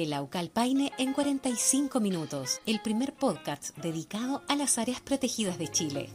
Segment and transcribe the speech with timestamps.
[0.00, 0.06] De
[0.48, 6.08] Paine en 45 minutos, el primer podcast dedicado a las áreas protegidas de Chile.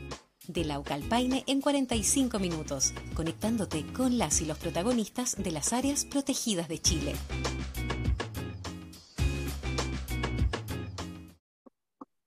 [0.48, 6.68] De Paine en 45 minutos, conectándote con las y los protagonistas de las áreas protegidas
[6.68, 7.14] de Chile.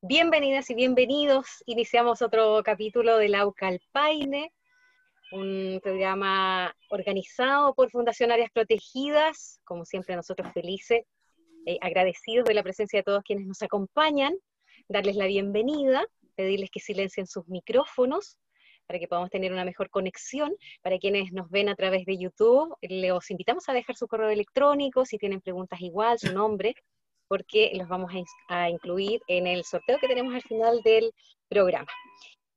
[0.01, 1.45] Bienvenidas y bienvenidos.
[1.67, 3.29] Iniciamos otro capítulo de
[3.91, 4.51] Paine
[5.31, 11.03] un programa organizado por Fundación Áreas Protegidas, como siempre nosotros felices,
[11.65, 14.33] eh, agradecidos de la presencia de todos quienes nos acompañan,
[14.87, 18.37] darles la bienvenida, pedirles que silencien sus micrófonos
[18.87, 20.53] para que podamos tener una mejor conexión.
[20.81, 25.05] Para quienes nos ven a través de YouTube, les invitamos a dejar su correo electrónico,
[25.05, 26.75] si tienen preguntas igual, su nombre,
[27.27, 28.11] porque los vamos
[28.49, 31.13] a incluir en el sorteo que tenemos al final del
[31.47, 31.87] programa.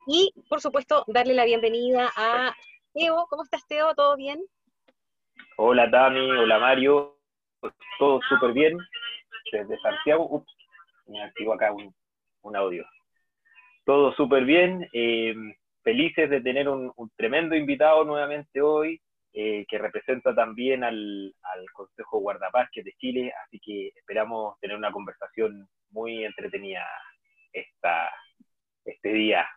[0.06, 2.54] Y, por supuesto, darle la bienvenida a
[2.92, 3.26] Teo.
[3.30, 3.94] ¿Cómo estás, Teo?
[3.94, 4.38] ¿Todo bien?
[5.56, 6.30] Hola, Tami.
[6.30, 7.16] Hola, Mario.
[7.98, 8.76] Todo súper bien.
[9.50, 10.28] Desde Santiago.
[10.30, 10.52] Ups,
[11.06, 12.84] me activo acá un, audio.
[13.86, 14.86] Todo súper bien.
[14.92, 15.34] Eh,
[15.82, 19.00] felices de tener un, tremendo invitado nuevamente hoy,
[19.32, 23.32] eh, que representa también al, al Consejo Guardaparques de Chile.
[23.46, 26.86] Así que esperamos tener una conversación muy entretenida
[27.52, 28.10] esta,
[28.84, 29.48] este día.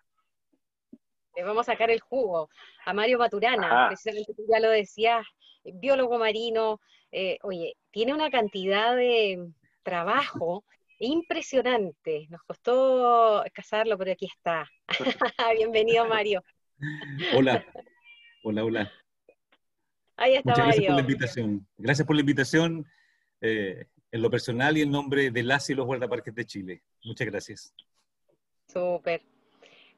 [1.37, 2.49] Le vamos a sacar el jugo
[2.83, 5.23] a Mario Maturana, precisamente tú ya lo decías,
[5.63, 9.47] biólogo marino, eh, oye, tiene una cantidad de
[9.83, 10.63] trabajo
[10.97, 12.25] impresionante.
[12.31, 14.67] Nos costó casarlo, pero aquí está.
[15.55, 16.43] Bienvenido, Mario.
[17.35, 17.63] Hola,
[18.43, 18.91] hola, hola.
[20.15, 20.81] Ahí está Muchas Mario.
[20.81, 21.67] Gracias por la invitación.
[21.77, 22.85] Gracias por la invitación
[23.41, 26.83] eh, en lo personal y en nombre de las y los guardaparques de Chile.
[27.03, 27.75] Muchas gracias.
[28.67, 29.36] Súper.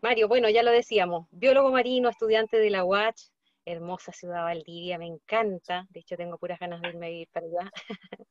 [0.02, 3.20] Mario, bueno, ya lo decíamos, biólogo marino, estudiante de la UACH,
[3.66, 7.46] hermosa ciudad Valdivia, me encanta, de hecho tengo puras ganas de irme a vivir para
[7.46, 7.72] allá.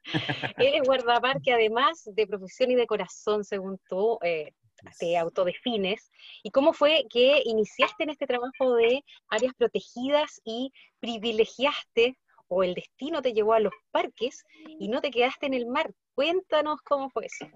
[0.57, 4.53] Eres guardaparque además de profesión y de corazón, según tú eh,
[4.99, 6.11] te autodefines.
[6.43, 12.17] ¿Y cómo fue que iniciaste en este trabajo de áreas protegidas y privilegiaste
[12.49, 15.93] o el destino te llevó a los parques y no te quedaste en el mar?
[16.15, 17.47] Cuéntanos cómo fue eso.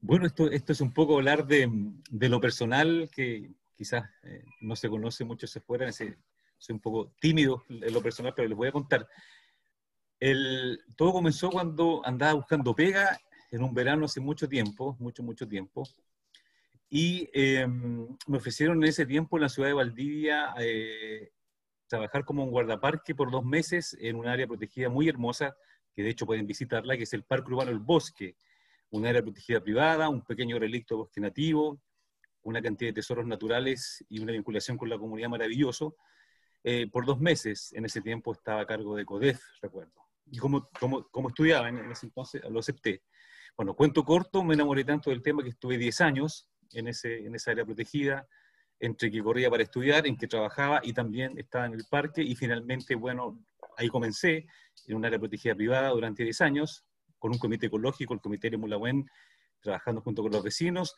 [0.00, 1.68] Bueno, esto, es un poco hablar de,
[2.10, 6.14] lo personal, que quizás eh, no se conoce mucho se fuera, soy
[6.70, 9.08] un poco tímido en lo personal, pero les voy a contar.
[10.20, 13.18] El, todo comenzó cuando andaba buscando pega
[13.50, 15.82] en un verano hace mucho tiempo, mucho, mucho tiempo,
[16.88, 21.32] y em, me ofrecieron en ese tiempo en la ciudad de Valdivia eh,
[21.86, 25.56] trabajar como un guardaparque por dos meses en un área protegida muy hermosa,
[25.94, 28.36] que de hecho pueden visitarla, que es el Parque Urbano El Bosque,
[28.90, 31.80] un área protegida privada, un pequeño relicto bosque nativo,
[32.42, 35.96] una cantidad de tesoros naturales y una vinculación con la comunidad maravilloso.
[36.64, 39.92] Eh, por dos meses, en ese tiempo estaba a cargo de CODEF, recuerdo.
[40.26, 43.02] Y como, como, como estudiaba en ese entonces, lo acepté.
[43.56, 47.34] Bueno, cuento corto, me enamoré tanto del tema que estuve 10 años en, ese, en
[47.34, 48.28] esa área protegida,
[48.78, 52.22] entre que corría para estudiar, en que trabajaba y también estaba en el parque.
[52.22, 53.44] Y finalmente, bueno,
[53.76, 54.46] ahí comencé
[54.86, 56.84] en un área protegida privada durante 10 años,
[57.18, 59.08] con un comité ecológico, el comité de Mulahuen,
[59.60, 60.94] trabajando junto con los vecinos.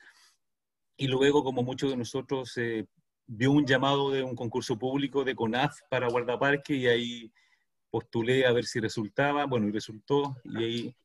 [0.96, 2.86] Y luego, como muchos de nosotros, eh,
[3.26, 7.32] vio un llamado de un concurso público de CONAF para guardaparque y ahí
[7.90, 9.46] postulé a ver si resultaba.
[9.46, 10.96] Bueno, y resultó, y ahí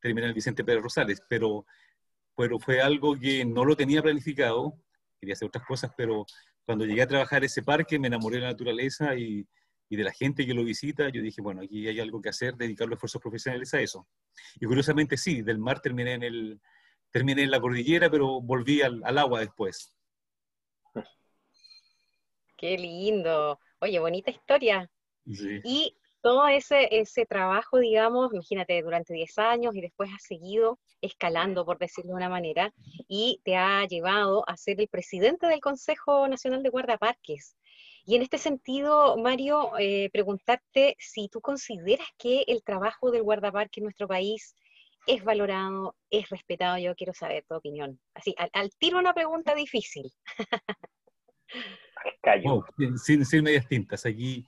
[0.00, 1.22] terminé el Vicente Pérez Rosales.
[1.28, 1.66] Pero,
[2.36, 4.74] pero fue algo que no lo tenía planificado,
[5.20, 6.24] quería hacer otras cosas, pero
[6.64, 9.46] cuando llegué a trabajar ese parque me enamoré de la naturaleza y,
[9.92, 12.56] y de la gente que lo visita, yo dije, bueno, aquí hay algo que hacer,
[12.56, 14.08] dedicar los esfuerzos profesionales a eso.
[14.58, 16.60] Y curiosamente sí, del mar terminé en, el,
[17.10, 19.94] terminé en la cordillera, pero volví al, al agua después.
[22.56, 23.60] Qué lindo.
[23.80, 24.90] Oye, bonita historia.
[25.30, 25.60] Sí.
[25.62, 31.66] Y todo ese, ese trabajo, digamos, imagínate, durante 10 años y después has seguido escalando,
[31.66, 32.72] por decirlo de una manera,
[33.08, 37.58] y te ha llevado a ser el presidente del Consejo Nacional de Guardaparques.
[38.04, 43.80] Y en este sentido, Mario, eh, preguntarte si tú consideras que el trabajo del guardaparque
[43.80, 44.56] en nuestro país
[45.06, 46.78] es valorado, es respetado.
[46.78, 48.00] Yo quiero saber tu opinión.
[48.14, 50.12] Así, al, al tiro una pregunta difícil.
[52.46, 52.64] Oh,
[52.96, 54.06] sin, sin medias tintas.
[54.06, 54.44] Aquí,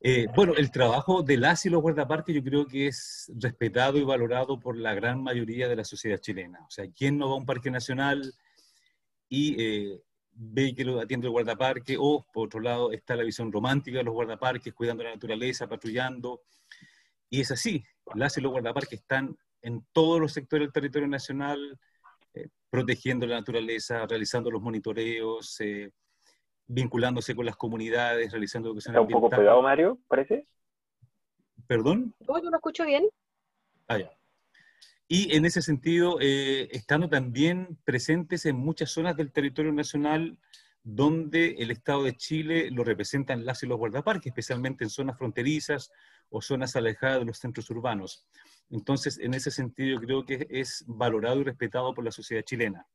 [0.00, 4.04] eh, bueno, el trabajo de las y los guardaparques yo creo que es respetado y
[4.04, 6.60] valorado por la gran mayoría de la sociedad chilena.
[6.66, 8.32] O sea, ¿quién no va a un parque nacional
[9.28, 10.00] y eh,
[10.40, 14.04] ve que lo atiende el guardaparque, o por otro lado está la visión romántica de
[14.04, 16.42] los guardaparques, cuidando la naturaleza, patrullando.
[17.28, 21.78] Y es así, las y los guardaparques están en todos los sectores del territorio nacional,
[22.34, 25.90] eh, protegiendo la naturaleza, realizando los monitoreos, eh,
[26.66, 30.46] vinculándose con las comunidades, realizando educación ¿Está un poco pegado, Mario, parece?
[31.66, 32.14] ¿Perdón?
[32.20, 33.08] No, yo lo escucho bien.
[33.88, 34.17] Ah, ya.
[35.08, 40.38] Y en ese sentido, eh, estando también presentes en muchas zonas del territorio nacional
[40.84, 45.90] donde el Estado de Chile lo representan las y los guardaparques, especialmente en zonas fronterizas
[46.30, 48.26] o zonas alejadas de los centros urbanos.
[48.70, 52.86] Entonces, en ese sentido, creo que es valorado y respetado por la sociedad chilena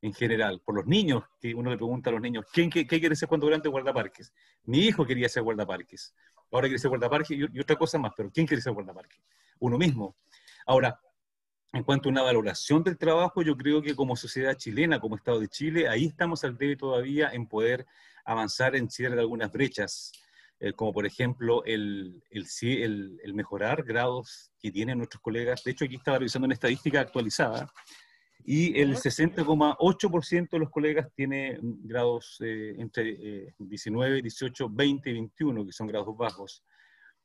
[0.00, 3.16] en general, por los niños, que uno le pregunta a los niños, ¿quién, qué, quiere
[3.16, 4.32] ser cuando grande guardaparques?
[4.64, 6.14] Mi hijo quería ser guardaparques,
[6.52, 9.20] ahora quiere ser guardaparques y, y otra cosa más, pero ¿quién quiere ser guardaparques?
[9.58, 10.16] Uno mismo.
[10.66, 11.00] Ahora,
[11.72, 15.40] en cuanto a una valoración del trabajo, yo creo que como sociedad chilena, como Estado
[15.40, 17.86] de Chile, ahí estamos al debe todavía en poder
[18.24, 20.12] avanzar en cierre algunas brechas,
[20.60, 25.62] eh, como por ejemplo el, el, el, mejorar grados que tienen nuestros colegas.
[25.62, 27.70] De hecho, aquí estaba revisando una estadística actualizada
[28.44, 35.66] y el 60,8% de los colegas tiene grados eh, entre 19, 18, 20 y 21,
[35.66, 36.64] que son grados bajos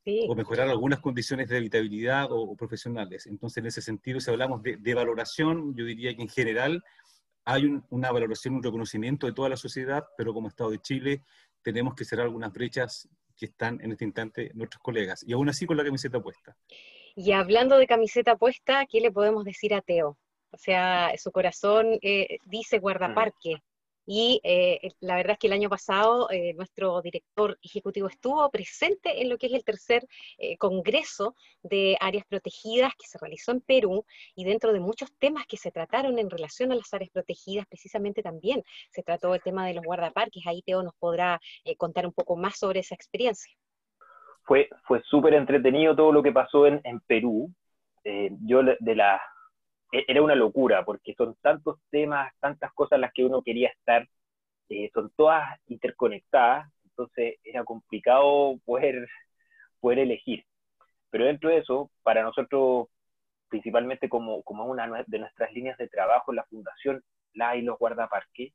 [0.05, 3.25] o mejorar algunas condiciones de habitabilidad o, profesionales.
[3.27, 6.83] Entonces, en ese sentido, si hablamos de, valoración, yo diría que en general
[7.45, 11.23] hay una valoración, un reconocimiento de toda la sociedad, pero como Estado de Chile
[11.61, 15.65] tenemos que cerrar algunas brechas que están en este instante nuestros colegas, y aún así
[15.65, 16.55] con la camiseta puesta.
[17.15, 20.17] Y hablando de camiseta puesta, ¿qué le podemos decir a Teo?
[20.51, 23.63] O sea, su corazón eh, dice guardaparque,
[24.05, 29.21] y eh, la verdad es que el año pasado eh, nuestro director ejecutivo estuvo presente
[29.21, 30.05] en lo que es el tercer
[30.37, 34.05] eh, Congreso de Áreas Protegidas que se realizó en Perú
[34.35, 38.21] y dentro de muchos temas que se trataron en relación a las áreas protegidas, precisamente
[38.21, 40.45] también se trató el tema de los guardaparques.
[40.47, 41.39] Ahí Teo nos podrá
[41.77, 43.53] contar un poco más sobre esa experiencia.
[44.43, 47.49] Fue, fue súper entretenido todo lo que pasó en, en Perú.
[48.41, 49.32] yo de la e-,
[49.93, 54.07] era una locura, porque son tantos temas, tantas cosas las que uno quería estar,
[54.69, 59.07] eh, son todas interconectadas, entonces era complicado poder,
[59.79, 60.45] poder elegir.
[61.11, 62.87] Pero dentro de eso, para nosotros,
[63.49, 67.03] principalmente como, como una de nuestras líneas de trabajo en la Fundación
[67.33, 68.53] La y los Guardaparques,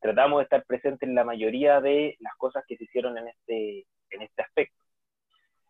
[0.00, 3.86] tratamos de estar presentes en la mayoría de las cosas que se hicieron en este,
[4.10, 4.82] en este aspecto.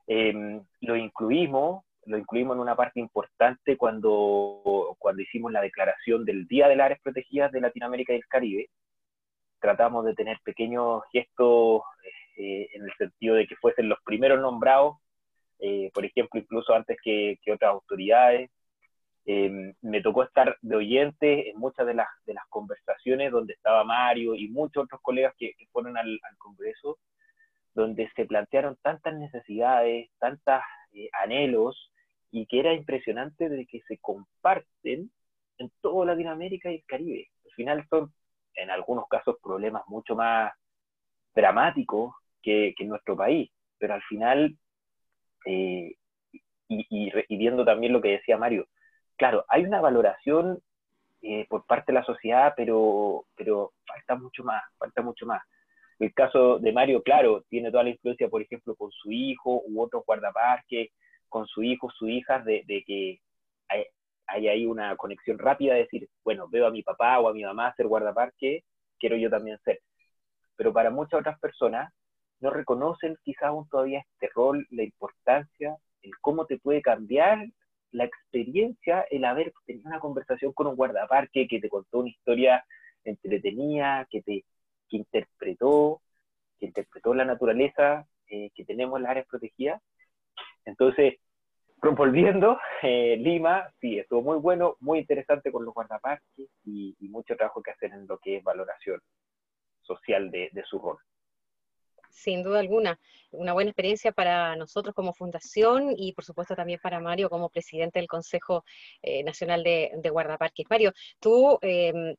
[0.06, 6.46] Eh, lo incluimos lo incluimos en una parte importante cuando, cuando hicimos la declaración del
[6.48, 8.68] Día de las Áreas Protegidas de Latinoamérica y el Caribe.
[9.60, 11.82] Tratamos de tener pequeños gestos
[12.36, 14.96] eh, en el sentido de que fuesen los primeros nombrados,
[15.60, 18.50] eh, por ejemplo, incluso antes que, que otras autoridades.
[19.26, 23.84] Em, me tocó estar de oyente en muchas de las, de las conversaciones donde estaba
[23.84, 26.98] Mario y muchos otros colegas que, fueron al, al Congreso,
[27.74, 30.60] donde se plantearon tantas necesidades, tantos
[30.92, 31.92] eh, anhelos,
[32.30, 35.10] y que era impresionante de que se comparten
[35.58, 37.28] en toda Latinoamérica y el Caribe.
[37.44, 38.12] Al final son,
[38.54, 40.52] en algunos casos, problemas mucho más
[41.34, 44.56] dramáticos que, en nuestro país, pero al final,
[45.46, 45.94] eh,
[46.68, 48.66] y, viendo también lo que decía Mario,
[49.16, 50.60] claro, hay una valoración
[51.22, 55.42] eh, por parte de la sociedad, pero, pero falta mucho más, falta mucho más.
[55.98, 59.82] El caso de Mario, claro, tiene toda la influencia, por ejemplo, con su hijo u
[59.82, 60.90] otros guardaparques,
[61.30, 63.20] con su hijo, su hija, de, que
[63.68, 67.42] hay, ahí una conexión rápida de decir, bueno, veo a mi papá o a mi
[67.42, 68.64] mamá ser guardaparque,
[68.98, 69.80] quiero yo también ser.
[70.56, 71.92] Pero para muchas otras personas
[72.40, 77.46] no reconocen quizás aún todavía este rol, la importancia, el cómo te puede cambiar
[77.92, 82.64] la experiencia, el haber tenido una conversación con un guardaparque que te contó una historia
[83.04, 84.44] entretenida, que te
[84.88, 86.02] que interpretó,
[86.58, 89.80] que interpretó la naturaleza eh, que tenemos en las áreas protegidas
[90.64, 91.14] entonces,
[91.96, 97.60] volviendo, eh, Lima, sí, estuvo muy bueno, muy interesante con los guardaparques y, mucho trabajo
[97.60, 99.00] que hacer en lo que es valoración
[99.82, 100.96] social de, su rol.
[102.08, 103.00] Sin duda alguna,
[103.32, 107.98] una buena experiencia para nosotros como fundación y por supuesto también para Mario como presidente
[107.98, 108.64] del Consejo
[109.02, 110.66] eh, Nacional de, Guardaparques.
[110.70, 112.14] Mario, tú em,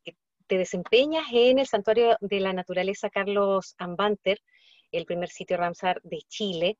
[0.47, 4.41] te desempeñas en el Santuario de la Naturaleza Carlos Ambanter,
[4.91, 6.77] el primer sitio Ramsar de Chile.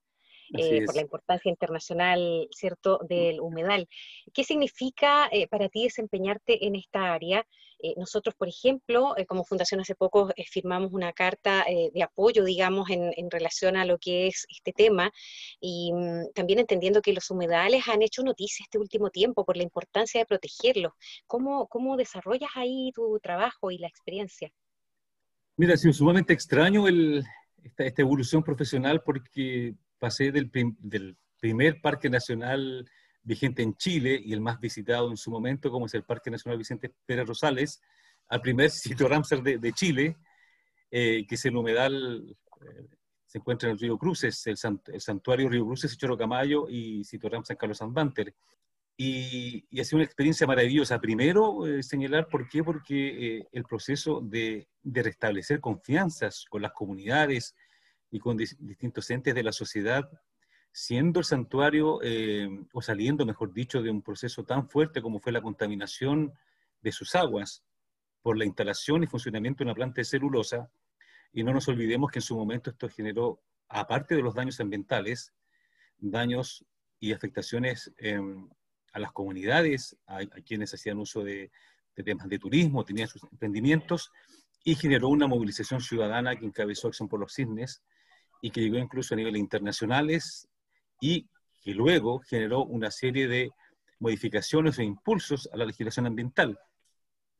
[0.54, 3.88] Eh, por la importancia internacional, ¿cierto?, del humedal.
[4.34, 7.46] ¿Qué significa eh, para ti desempeñarte en esta área?
[7.80, 13.32] Eh, nosotros, por ejemplo, como fundación hace poco firmamos una carta de apoyo, digamos, en,
[13.32, 15.12] relación a lo que es este tema
[15.60, 19.64] y mm, también entendiendo que los humedales han hecho noticia este último tiempo por la
[19.64, 20.94] importancia de protegerlos.
[21.26, 24.52] ¿Cómo, cómo desarrollas ahí tu trabajo y la experiencia?
[25.56, 27.24] Mira, ha sido sumamente extraño el,
[27.64, 30.50] esta, evolución profesional porque pasé del,
[31.40, 32.90] primer parque nacional
[33.22, 36.58] vigente en Chile y el más visitado en su momento, como es el Parque Nacional
[36.58, 37.80] Vicente Pérez Rosales,
[38.28, 40.18] al primer sitio Ramsar de, Chile,
[40.90, 42.36] que es el humedal,
[43.28, 47.58] se encuentra en el río Cruces, el, santuario Río Cruces, Choro Camayo y Sitoram San
[47.58, 48.34] Carlos Sanbanter.
[48.98, 51.00] Y, y ha sido una experiencia maravillosa.
[51.00, 57.56] Primero, señalar por qué, porque el proceso de, de, restablecer confianzas con las comunidades
[58.12, 60.10] y con distintos entes de la sociedad
[60.72, 65.32] siendo el santuario, eh, o saliendo, mejor dicho, de un proceso tan fuerte como fue
[65.32, 66.34] la contaminación
[66.82, 67.64] de sus aguas
[68.22, 70.72] por la instalación y funcionamiento de una planta de celulosa,
[71.34, 75.34] y no nos olvidemos que en su momento esto generó, aparte de los daños ambientales,
[75.98, 76.66] daños
[77.00, 78.50] y afectaciones em,
[78.94, 81.52] a las comunidades, a, quienes hacían uso de,
[82.04, 84.12] temas de turismo, tenían sus emprendimientos,
[84.64, 87.84] y generó una movilización ciudadana que encabezó Acción por los Cisnes
[88.42, 90.48] y que llegó incluso a niveles internacionales
[91.00, 91.28] y
[91.62, 93.52] que luego generó una serie de
[94.00, 96.60] modificaciones e impulsos a la legislación ambiental.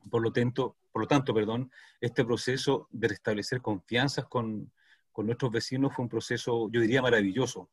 [0.10, 4.72] Por lo tanto, por lo tanto perdón, este proceso de restablecer confianzas con,
[5.12, 7.70] con nuestros vecinos fue un proceso, yo diría, maravilloso.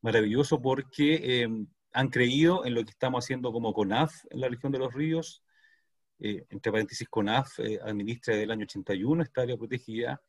[0.00, 4.72] Maravilloso porque em, han creído en lo que estamos haciendo como CONAF en la región
[4.72, 5.42] de los ríos.
[6.18, 10.22] Eh, entre paréntesis, CONAF eh, administra desde el año 81 esta área protegida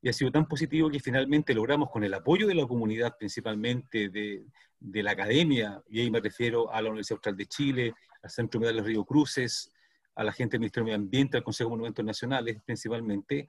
[0.00, 4.08] y ha sido tan positivo que finalmente logramos con el apoyo de la comunidad, principalmente
[4.08, 4.44] de,
[4.78, 8.60] de la academia, y ahí me refiero a la Universidad Austral de Chile, al Centro
[8.60, 9.72] Medal Río Cruces,
[10.14, 13.48] a la gente del Ministerio de Medio Ambiente, al Consejo de Monumentos Nacionales principalmente,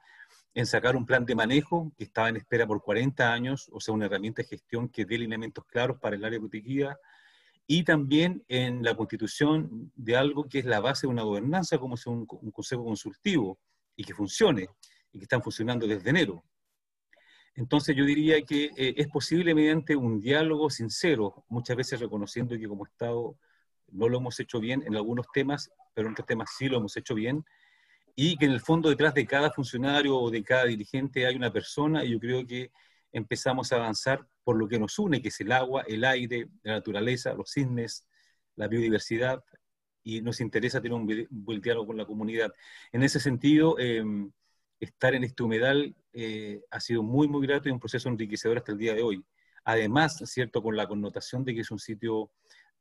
[0.56, 3.94] en sacar un plan de manejo que estaba en espera por 40 años, o sea,
[3.94, 6.98] una herramienta de gestión que dé lineamientos claros para el área protegida,
[7.68, 11.94] y también en la constitución de algo que es la base de una gobernanza, como
[11.94, 13.60] es un consejo consultivo,
[13.96, 14.70] y que funcione
[15.12, 16.44] y que están funcionando desde enero.
[17.56, 22.68] Entonces yo diría que eh, es posible mediante un diálogo sincero, muchas veces reconociendo que
[22.68, 23.38] como Estado
[23.92, 26.96] no lo hemos hecho bien en algunos temas, pero en otros temas sí lo hemos
[26.96, 27.44] hecho bien,
[28.16, 31.52] y que en el fondo detrás de cada funcionario o de cada dirigente hay una
[31.52, 32.72] persona, y yo creo que
[33.12, 36.74] empezamos a avanzar por lo que nos une, que es el agua, el aire, la
[36.74, 38.08] naturaleza, los cisnes,
[38.56, 39.44] la biodiversidad,
[40.04, 42.54] y nos interesa tener un buen diálogo con la comunidad.
[42.92, 44.32] En ese sentido, em,
[44.80, 48.72] estar en este humedal eh, ha sido muy, muy grato y un proceso enriquecedor hasta
[48.72, 49.24] el día de hoy.
[49.64, 50.62] Además, ¿cierto?
[50.64, 52.32] Con la connotación de que es un sitio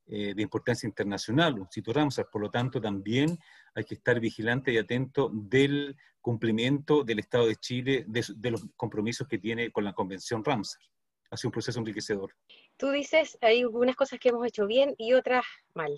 [0.07, 3.39] eh, de importancia internacional, un sitio Ramsar, por lo tanto también
[3.75, 8.65] hay que estar vigilante y atento del cumplimiento del Estado de Chile, de, de los
[8.77, 10.81] compromisos que tiene con la Convención Ramsar.
[11.31, 12.35] Ha sido un proceso enriquecedor.
[12.79, 15.93] Tú dices, hay algunas cosas que hemos hecho bien y otras mal.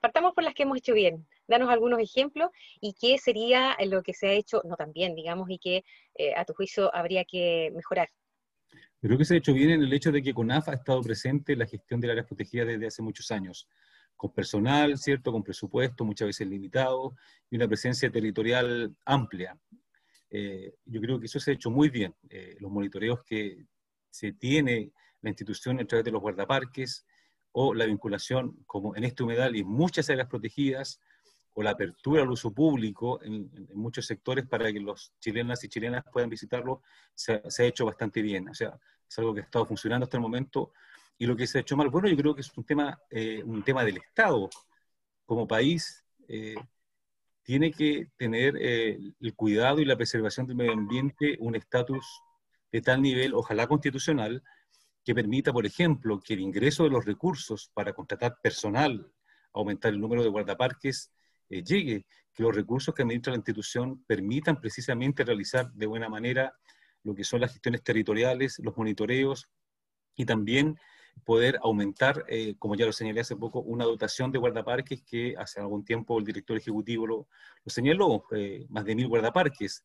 [0.00, 1.28] Partamos por las que hemos hecho bien.
[1.46, 5.50] Danos algunos ejemplos y qué sería lo que se ha hecho no tan bien, digamos,
[5.50, 5.84] y que
[6.14, 8.08] eh, a tu juicio habría que mejorar.
[9.00, 11.54] Creo que se ha hecho bien en el hecho de que CONAF ha estado presente
[11.54, 13.68] en la gestión de áreas protegidas desde hace muchos años,
[14.16, 15.32] con personal, ¿cierto?
[15.32, 17.16] Con presupuesto, muchas veces limitado,
[17.50, 19.58] y una presencia territorial amplia.
[20.30, 22.14] Eh, yo creo que eso se ha hecho muy bien.
[22.30, 23.66] Eh, los monitoreos que
[24.08, 27.04] se tiene la institución a través de los guardaparques,
[27.52, 31.00] o la vinculación, como en este humedal y muchas áreas protegidas,
[31.54, 36.04] o la apertura al uso público en, muchos sectores para que los chilenas y chilenas
[36.12, 36.82] puedan visitarlo,
[37.14, 38.48] se, ha hecho bastante bien.
[38.48, 38.78] O sea,
[39.08, 40.72] es algo que ha estado funcionando hasta el momento.
[41.18, 43.42] Y lo que se ha hecho mal, bueno, yo creo que es un tema, eh,
[43.44, 44.48] un tema del Estado.
[45.26, 46.54] Como país, eh,
[47.42, 52.22] tiene que tener eh, el cuidado y la preservación del medio ambiente un estatus
[52.70, 54.42] de tal nivel, ojalá constitucional,
[55.04, 59.12] que permita, por ejemplo, que el ingreso de los recursos para contratar personal,
[59.52, 61.12] aumentar el número de guardaparques,
[61.52, 66.54] eh, llegue, que los recursos que administra la institución permitan precisamente realizar de buena manera
[67.04, 69.50] lo que son las gestiones territoriales, los monitoreos
[70.16, 70.78] y también
[71.24, 75.60] poder aumentar, eh, como ya lo señalé hace poco, una dotación de guardaparques que hace
[75.60, 77.28] algún tiempo el director ejecutivo lo,
[77.66, 79.84] señaló, eh, más de mil guardaparques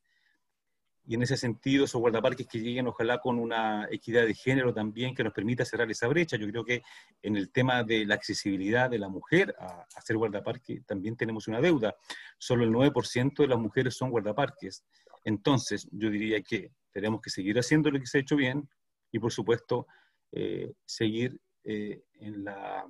[1.08, 5.16] y en ese sentido esos guardaparques que lleguen ojalá con una equidad de género también
[5.16, 6.36] que nos permita cerrar esa brecha.
[6.36, 6.84] Yo creo que
[7.22, 11.62] en el tema de la accesibilidad de la mujer a, ser guardaparque también tenemos una
[11.62, 11.96] deuda.
[12.38, 14.84] Solo el 9% de las mujeres son guardaparques.
[15.24, 18.68] Entonces yo diría que tenemos que seguir haciendo lo que se ha hecho bien
[19.10, 19.88] y por supuesto
[20.34, 22.86] eh, seguir eh, en la...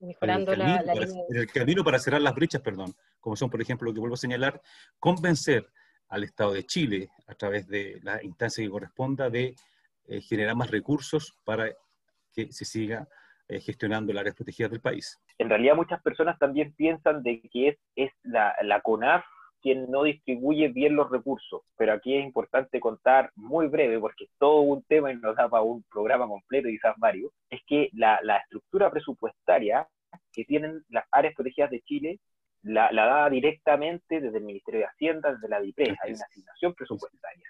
[0.00, 3.48] Mejorando en el, camino, la, en el camino para cerrar las brechas, perdón, como son,
[3.48, 4.60] por ejemplo, lo que vuelvo a señalar,
[4.98, 5.70] convencer
[6.08, 9.54] al Estado de Chile, a través de la instancia que corresponda, de
[10.06, 11.70] eh, generar más recursos para
[12.32, 13.08] que se siga
[13.48, 15.20] eh, gestionando las áreas protegidas del país.
[15.38, 19.24] En realidad muchas personas también piensan de que es, es la, la CONAF
[19.64, 24.30] quien no distribuye bien los recursos, pero aquí es importante contar muy breve, porque es
[24.38, 28.18] todo un tema y nos da para un programa completo quizás varios, es que la,
[28.22, 29.88] la estructura presupuestaria
[30.34, 32.20] que tienen las áreas protegidas de Chile
[32.64, 37.48] la, da directamente desde el Ministerio de Hacienda, desde la DIPRE, hay una asignación presupuestaria.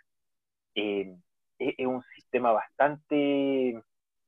[0.75, 1.16] eh,
[1.59, 3.80] es, un sistema bastante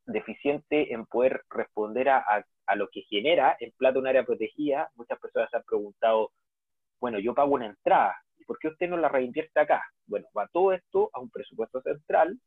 [0.07, 2.25] deficiente en poder responder a,
[2.67, 4.91] a, lo que genera en plata un área protegida.
[4.95, 6.33] Muchas personas se han preguntado,
[7.01, 9.83] bueno, yo pago una entrada, ¿y por qué usted no la reinvierte acá?
[10.07, 12.39] Bueno, va todo esto a un presupuesto central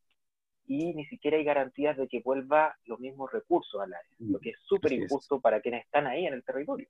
[0.66, 4.52] y ni siquiera hay garantías de que vuelva los mismos recursos al área, lo que
[4.52, 6.88] es súper injusto para quienes están ahí en el territorio.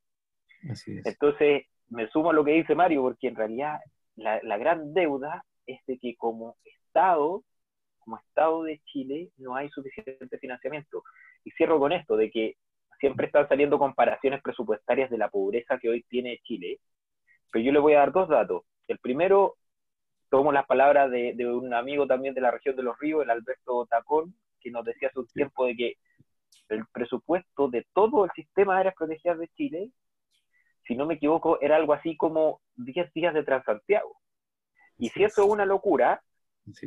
[1.06, 3.80] Entonces, me sumo a lo que dice Mario, porque en realidad
[4.16, 7.44] la, la gran deuda es de que como Estado,
[8.00, 11.04] como Estado de Chile, no hay suficiente financiamiento.
[11.44, 12.56] Y cierro con esto, de que
[13.00, 16.80] siempre están saliendo comparaciones presupuestarias de la pobreza que hoy tiene Chile,
[17.52, 18.64] pero yo le voy a dar dos datos.
[18.88, 19.56] El primero,
[20.30, 23.30] tomo las palabras de, de un amigo también de la región de los ríos, el
[23.30, 25.94] Alberto Tacón, que nos decía hace un tiempo de que
[26.70, 29.92] el presupuesto de todo el sistema de áreas protegidas de Chile
[30.90, 34.18] si no me equivoco, era algo así como 10 días de Transantiago.
[34.98, 36.24] Y si eso es una locura,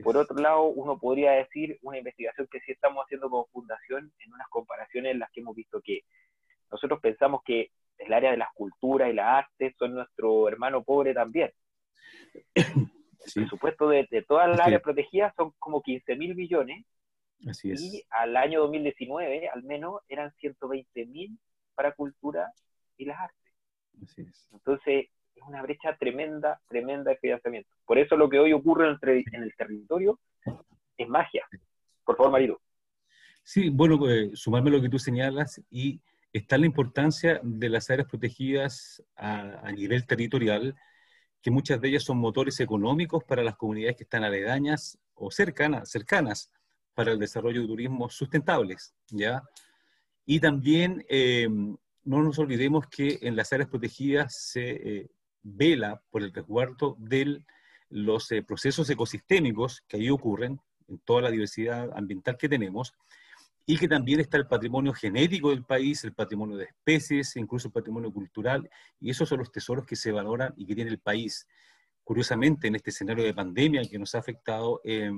[0.02, 4.32] por otro lado, uno podría decir una investigación que sí estamos haciendo como fundación en
[4.34, 6.00] unas comparaciones en las que hemos visto que
[6.72, 11.14] nosotros pensamos que el área de las culturas y las artes son nuestro hermano pobre
[11.14, 11.52] también.
[13.24, 16.84] El presupuesto de, todas las áreas protegidas son como 15 mil millones.
[17.48, 17.80] Así es.
[17.80, 21.38] Y al año 2019, al menos, eran 120 mil
[21.76, 22.52] para cultura
[22.96, 23.41] y las artes.
[24.52, 27.70] Entonces, es una brecha tremenda, tremenda de financiamiento.
[27.84, 30.18] Por eso lo que hoy ocurre en el, en el territorio
[30.96, 31.46] es magia.
[32.04, 32.60] Por favor, marido.
[33.42, 36.00] Sí, bueno, pues, sumarme a lo que tú señalas y
[36.32, 40.74] está la importancia de las áreas protegidas a, a, nivel territorial,
[41.42, 45.90] que muchas de ellas son motores económicos para las comunidades que están aledañas o cercanas,
[45.90, 46.52] cercanas
[46.94, 49.42] para el desarrollo de turismo sustentables, ¿ya?
[50.24, 51.48] Y también eh,
[52.04, 55.10] no nos olvidemos que en las áreas protegidas se eh,
[55.42, 57.42] vela por el resguardo de
[57.88, 62.94] los eh, procesos ecosistémicos que ahí ocurren en toda la diversidad ambiental que tenemos
[63.64, 67.72] y que también está el patrimonio genético del país, el patrimonio de especies, incluso el
[67.72, 71.46] patrimonio cultural, y esos son los tesoros que se valoran y que tiene el país.
[72.02, 75.12] Curiosamente, en este escenario de pandemia que nos ha afectado, eh,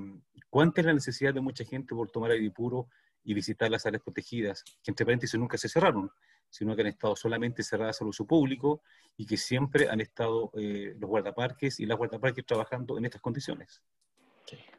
[0.49, 2.87] ¿cuánta es la necesidad de mucha gente por tomar aire puro
[3.23, 6.11] y visitar las áreas protegidas, que entre paréntesis nunca se cerraron?
[6.49, 8.81] Sino que han estado solamente cerradas al uso público
[9.17, 13.81] y que siempre han estado eh, los guardaparques y las guardaparques trabajando en estas condiciones.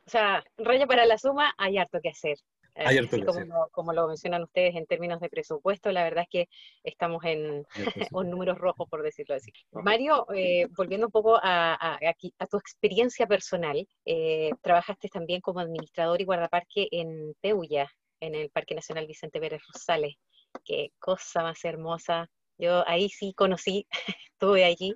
[0.07, 2.39] O sea, rollo para la suma, hay harto que hacer.
[2.75, 3.49] Hay harto que como, hacer.
[3.49, 6.49] Lo, como lo mencionan ustedes en términos de presupuesto, la verdad es que
[6.85, 7.67] estamos en
[8.13, 9.51] números rojos, por decirlo así.
[9.73, 15.61] Mario, eh, volviendo un poco a, a, a, tu experiencia personal, eh, trabajaste también como
[15.61, 20.17] administrador y guardaparque en Peulla, en el Parque Nacional Vicente Pérez Rosales
[20.65, 22.31] qué cosa más hermosa.
[22.59, 23.87] Yo ahí sí conocí,
[24.33, 24.95] estuve allí,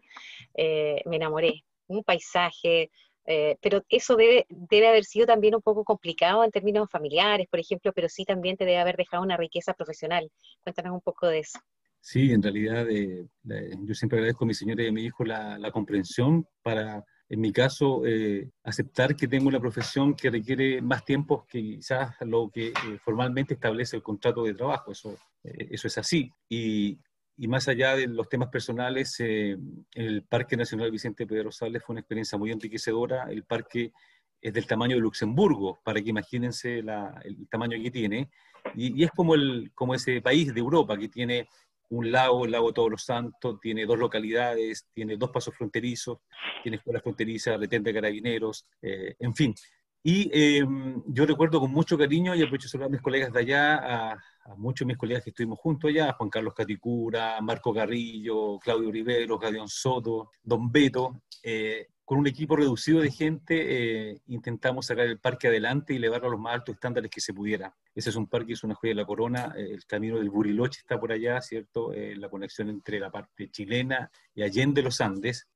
[0.55, 1.65] eh, me enamoré.
[1.87, 2.91] Un paisaje,
[3.27, 7.61] eh, pero eso debe, debe haber sido también un poco complicado en términos familiares, por
[7.61, 10.31] ejemplo, pero sí también te debe haber dejado una riqueza profesional.
[10.63, 11.59] Cuéntanos un poco de eso.
[12.01, 15.59] Sí, en realidad eh, yo siempre agradezco a mi señora y a mi hijo la,
[15.59, 21.05] la comprensión para en mi caso, eh, aceptar que tengo una profesión que requiere más
[21.05, 24.91] tiempo que quizás lo que eh, formalmente establece el contrato de trabajo.
[24.91, 26.29] Eso, eh, eso es así.
[26.49, 26.99] Y,
[27.37, 32.01] y, más allá de los temas personales, el Parque Nacional Vicente Pedro Rosales fue una
[32.01, 33.31] experiencia muy enriquecedora.
[33.31, 33.93] El parque
[34.41, 38.29] es del tamaño de Luxemburgo, para que imagínense la, el tamaño que tiene.
[38.75, 41.47] Y, y, es como, el, como ese país de Europa que tiene
[41.91, 46.19] un lago, el lago Todos los Santos, tiene dos localidades, tiene dos pasos fronterizos,
[46.63, 49.55] tiene escuelas fronterizas, retente de carabineros, eh, en fin.
[50.03, 50.65] Y eh,
[51.09, 54.19] yo recuerdo con mucho cariño, y aprovecho a mis colegas de allá, a,
[54.57, 59.39] muchos de mis colegas que estuvimos juntos allá, Juan Carlos Caticura, Marco Garrillo, Claudio Rivero,
[59.39, 65.21] Gadión Soto, Don Beto, eh, con un equipo reducido de gente, eh, intentamos sacar el
[65.21, 67.73] parque adelante y elevarlo a los más altos estándares que se pudiera.
[67.95, 70.81] Ese es un parque, es una joya de la corona, eh, el camino del Buriloche
[70.81, 71.93] está por allá, ¿cierto?
[71.93, 75.47] Eh, la conexión entre la parte chilena y Allende los Andes.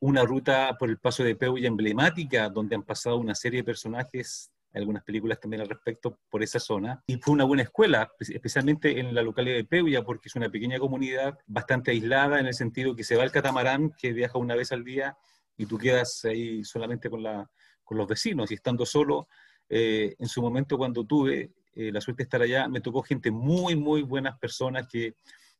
[0.00, 4.50] una ruta por el paso de Peulla emblemática, donde han pasado una serie de personajes
[4.72, 7.02] algunas películas también al respecto por esa zona.
[7.06, 10.78] Y fue una buena escuela, especialmente en la localidad de Peulla, porque es una pequeña
[10.78, 14.72] comunidad bastante aislada en el sentido que se va el catamarán, que viaja una vez
[14.72, 15.16] al día
[15.56, 17.48] y tú quedas ahí solamente con, la,
[17.84, 19.28] con los vecinos y estando solo.
[19.68, 23.30] Eh, en su momento cuando tuve eh, la suerte de estar allá, me tocó gente
[23.30, 25.14] muy, muy buenas personas que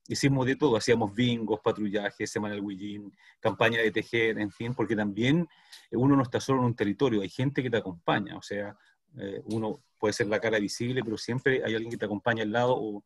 [0.08, 4.94] hicimos de todo, hacíamos bingos, patrullajes, semana del Huillín, campaña de tejer, en fin, porque
[4.94, 5.48] también
[5.90, 8.76] uno no está solo en un territorio, hay gente que te acompaña, o sea,
[9.18, 12.52] eh, uno puede ser la cara visible, pero siempre hay alguien que te acompaña al
[12.52, 13.04] lado o,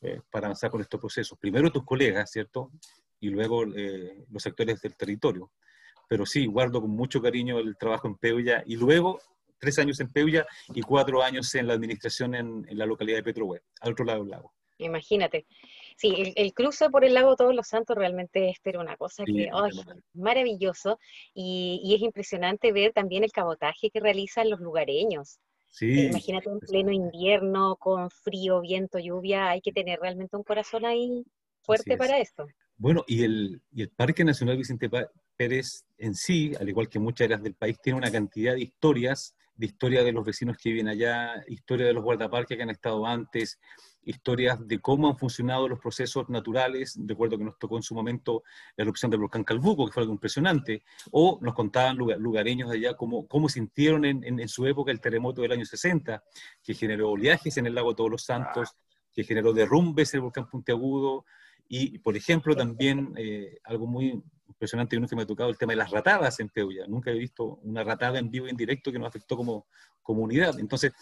[0.00, 1.38] eh, para avanzar con estos procesos.
[1.38, 2.72] Primero tus colegas, ¿cierto?
[3.20, 5.52] Y luego eh, los sectores del territorio
[6.14, 9.18] pero sí, guardo con mucho cariño el trabajo en Peulla y luego
[9.58, 13.62] tres años en Peulla y cuatro años en la administración en, la localidad de Petrohue,
[13.80, 14.52] al otro lado del lago.
[14.78, 15.44] Imagínate.
[15.96, 19.46] Sí, el, cruce por el lago Todos los Santos realmente es pero una cosa que
[19.46, 19.50] es
[20.12, 21.00] maravilloso
[21.34, 25.40] y, es impresionante ver también el cabotaje que realizan los lugareños.
[25.68, 25.98] Sí.
[25.98, 30.84] Eh, imagínate en pleno invierno, con frío, viento, lluvia, hay que tener realmente un corazón
[30.84, 31.24] ahí
[31.62, 32.46] fuerte para esto.
[32.76, 34.88] Bueno, y el, y el Parque Nacional Vicente
[35.36, 39.34] Pérez en sí, al igual que muchas áreas del país, tiene una cantidad de historias,
[39.56, 43.06] de historia de los vecinos que viven allá, historia de los guardaparques que han estado
[43.06, 43.60] antes,
[44.02, 46.98] historias de cómo han funcionado los procesos naturales.
[47.06, 48.42] Recuerdo que nos tocó en su momento
[48.76, 53.26] la erupción del volcán Calbuco, que fue algo impresionante, o nos contaban lugareños allá cómo,
[53.28, 56.22] cómo sintieron en, en, su época el terremoto del año 60,
[56.62, 58.76] que generó oleajes en el lago Todos los Santos,
[59.12, 61.24] que generó derrumbes en el volcán Puntiagudo,
[61.68, 64.22] y, por ejemplo, también eh, algo muy
[64.64, 66.86] impresionante y nunca me ha tocado el tema de las ratadas en Peulla.
[66.86, 69.66] Nunca he visto una ratada en vivo y en directo que nos afectó como
[70.02, 70.58] comunidad.
[70.58, 70.92] Entonces,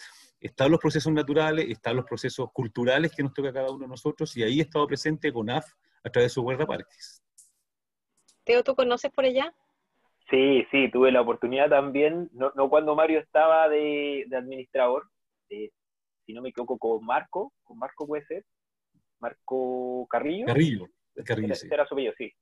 [0.41, 3.89] están los procesos naturales, están los procesos culturales que nos toca a cada uno de
[3.89, 5.67] nosotros, y ahí he estado presente con AF
[6.03, 7.23] a través de su guardaparques.
[8.45, 9.55] Teo, ¿tú conoces por allá?
[10.31, 15.09] Sí, sí, tuve la oportunidad también, no, no cuando Mario estaba de, administrador,
[15.51, 15.71] eh,
[16.27, 18.45] si no me equivoco, con Marco, con Marco puede ser,
[19.21, 20.47] Marco Carrillo.
[20.47, 20.89] Carrillo,
[21.25, 21.55] Carrillo.
[21.71, 22.11] Era, sí.
[22.19, 22.33] sí.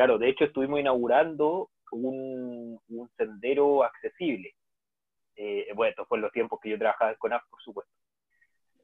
[0.00, 4.54] Claro, de hecho estuvimos inaugurando un, un sendero accesible
[5.36, 7.92] eh, bueno, estos fueron los tiempos que yo trabajaba con AF, por supuesto.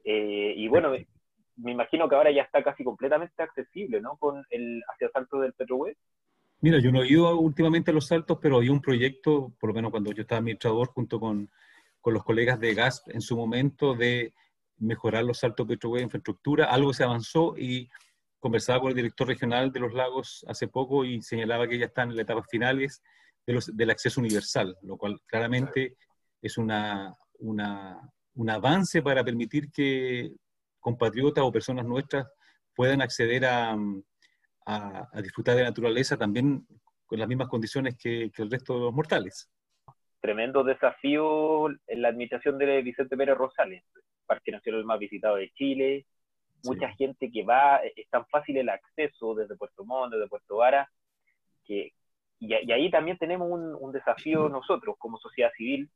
[0.03, 4.17] Eh, y bueno, me, imagino que ahora ya está casi completamente accesible, ¿no?
[4.17, 5.95] Con el hacia salto del Petroweb.
[6.61, 9.73] Mira, yo no he ido últimamente a los saltos, pero había un proyecto, por lo
[9.73, 11.49] menos cuando yo estaba administrador, junto con,
[11.99, 14.33] con los colegas de GAS en su momento, de
[14.77, 16.65] mejorar los saltos Petroweb infraestructura.
[16.65, 17.89] Algo se avanzó y
[18.39, 22.09] conversaba con el director regional de los lagos hace poco y señalaba que ya están
[22.09, 23.01] en las etapas finales
[23.45, 25.95] de los, del acceso universal, lo cual claramente
[26.41, 30.31] es una, un avance para permitir que
[30.79, 32.27] compatriotas o personas nuestras
[32.75, 33.75] puedan acceder a,
[34.67, 36.65] a, disfrutar de la naturaleza también
[37.05, 39.49] con las mismas condiciones que, el resto de los mortales.
[40.19, 43.83] Tremendo desafío en la administración de Vicente Pérez Rosales,
[44.25, 46.05] Parque Nacional más visitado de Chile,
[46.63, 50.89] mucha gente que va, es tan fácil el acceso desde Puerto Montt, desde Puerto Vara,
[51.65, 51.93] que,
[52.39, 55.89] y, ahí también tenemos un, un, desafío nosotros como sociedad civil,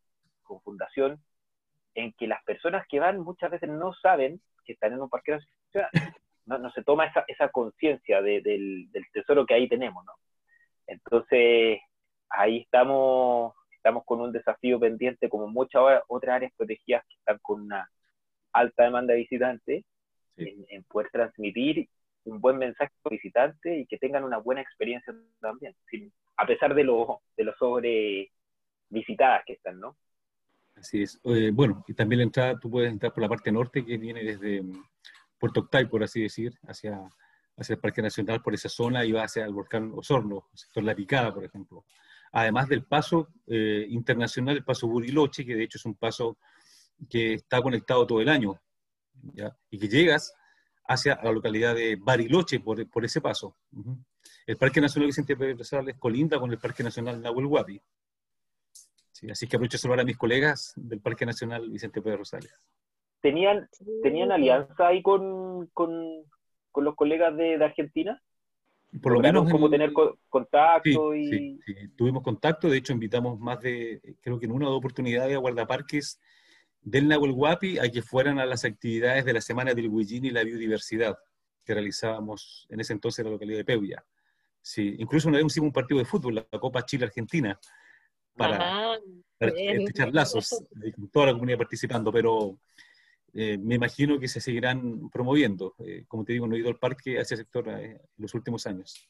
[0.43, 1.21] con fundación,
[1.93, 5.31] en que las personas que van muchas veces no saben que están en un parque
[5.31, 5.89] nacional,
[6.45, 8.43] no, no se toma esa, esa conciencia del,
[8.91, 10.13] del, tesoro que ahí tenemos, ¿no?
[10.87, 11.79] Entonces,
[12.29, 17.61] ahí estamos, estamos con un desafío pendiente, como muchas otras áreas protegidas que están con
[17.61, 17.89] una
[18.53, 19.85] alta demanda de visitantes,
[20.37, 21.87] en, poder transmitir
[22.25, 25.75] un buen mensaje a los visitantes y que tengan una buena experiencia también,
[26.37, 28.31] a pesar de lo, de lo sobre
[28.89, 29.97] visitadas que están, ¿no?
[30.75, 31.19] Así es.
[31.25, 34.23] Eh, bueno, y también la entrada, tú puedes entrar por la parte norte que viene
[34.23, 34.83] desde mm,
[35.37, 36.99] Puerto Octay, por así decir, hacia,
[37.57, 40.83] hacia el Parque Nacional, por esa zona y va hacia el volcán Osorno, el sector
[40.83, 41.85] La Picada, por ejemplo.
[42.31, 46.37] Además del paso eh, internacional, el paso Buriloche, que de hecho es un paso
[47.09, 48.59] que está conectado todo el año,
[49.69, 50.33] y que llegas
[50.87, 53.55] hacia la localidad de Bariloche por, por ese paso.
[54.45, 57.81] El Parque Nacional Vicente Pérez es colinda con el Parque Nacional Nahuel Huapi
[59.29, 62.53] así que aprovecho a saludar a mis colegas del Parque Nacional Vicente Pedro Rosales.
[63.19, 63.69] ¿Tenían,
[64.01, 66.23] ¿tenían alianza ahí con, con,
[66.71, 68.21] con los colegas de, de, Argentina?
[69.01, 69.49] Por lo menos.
[69.49, 69.93] como tener
[70.27, 71.27] contacto y.
[71.27, 74.79] Sí, sí, tuvimos contacto, de hecho invitamos más de, creo que en una o dos
[74.79, 76.19] oportunidades a guardaparques
[76.81, 80.31] del Nahuel Huapi a que fueran a las actividades de la Semana del Huillín y
[80.31, 81.17] la Biodiversidad
[81.63, 84.03] que realizábamos en ese entonces en la localidad de Peulla.
[84.61, 87.59] Sí, incluso una vez hicimos un partido de fútbol, la Copa Chile Argentina,
[88.35, 88.99] para,
[89.39, 90.63] echar lazos,
[90.95, 92.59] con toda la comunidad participando, pero
[93.33, 95.75] eh, me imagino que se seguirán promoviendo.
[95.79, 98.33] Eh, como te digo, no he ido al parque hacia ese sector eh, en los
[98.33, 99.09] últimos años.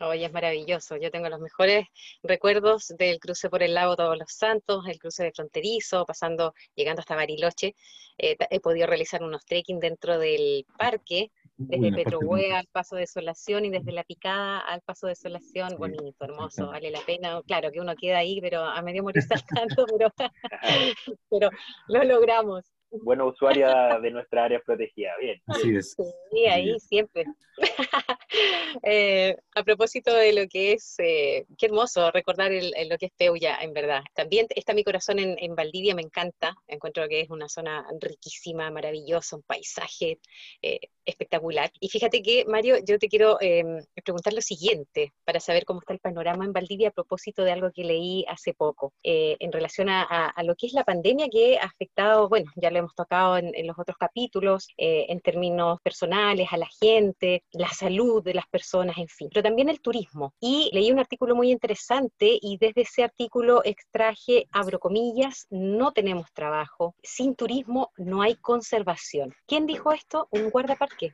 [0.00, 0.96] Hoy es maravilloso.
[0.96, 1.86] Yo tengo los mejores
[2.22, 7.00] recuerdos del cruce por el lago Todos los Santos, el cruce de fronterizo, pasando, llegando
[7.00, 7.74] hasta Bariloche.
[8.18, 13.70] he podido realizar unos trekking dentro del parque desde Petrohue al Paso de Solación y
[13.70, 17.42] desde La Picada al Paso de Solación, bonito, hermoso, vale la pena.
[17.46, 19.22] Claro que uno queda ahí, pero a medio morir
[19.76, 20.12] saltando, pero,
[21.30, 21.50] pero
[21.88, 22.64] lo logramos.
[22.90, 25.40] Buena usuaria de nuestra área protegida, bien.
[25.46, 25.94] Así es.
[26.30, 27.24] Sí, ahí siempre.
[28.82, 33.58] Eh, a propósito de lo que es, eh, qué hermoso recordar lo que es Peulla,
[33.60, 34.02] en verdad.
[34.14, 36.54] También está mi corazón en, Valdivia, me encanta.
[36.66, 40.20] Encuentro que es una zona riquísima, maravillosa, un paisaje
[40.62, 41.70] eh, espectacular.
[41.80, 45.92] Y fíjate que, Mario, yo te quiero em, preguntar lo siguiente, para saber cómo está
[45.92, 49.88] el panorama en Valdivia a propósito de algo que leí hace poco, eh, en relación
[49.88, 53.66] a, lo que es la pandemia que ha afectado, bueno, ya lo hemos tocado en,
[53.66, 58.96] los otros capítulos, eh, en términos personales, a la gente, la salud de las personas,
[58.98, 60.32] en fin, pero también el turismo.
[60.40, 66.32] Y leí un artículo muy interesante y desde ese artículo extraje, abro comillas, no tenemos
[66.32, 69.34] trabajo, sin turismo no hay conservación.
[69.46, 70.28] ¿Quién dijo esto?
[70.30, 70.50] Un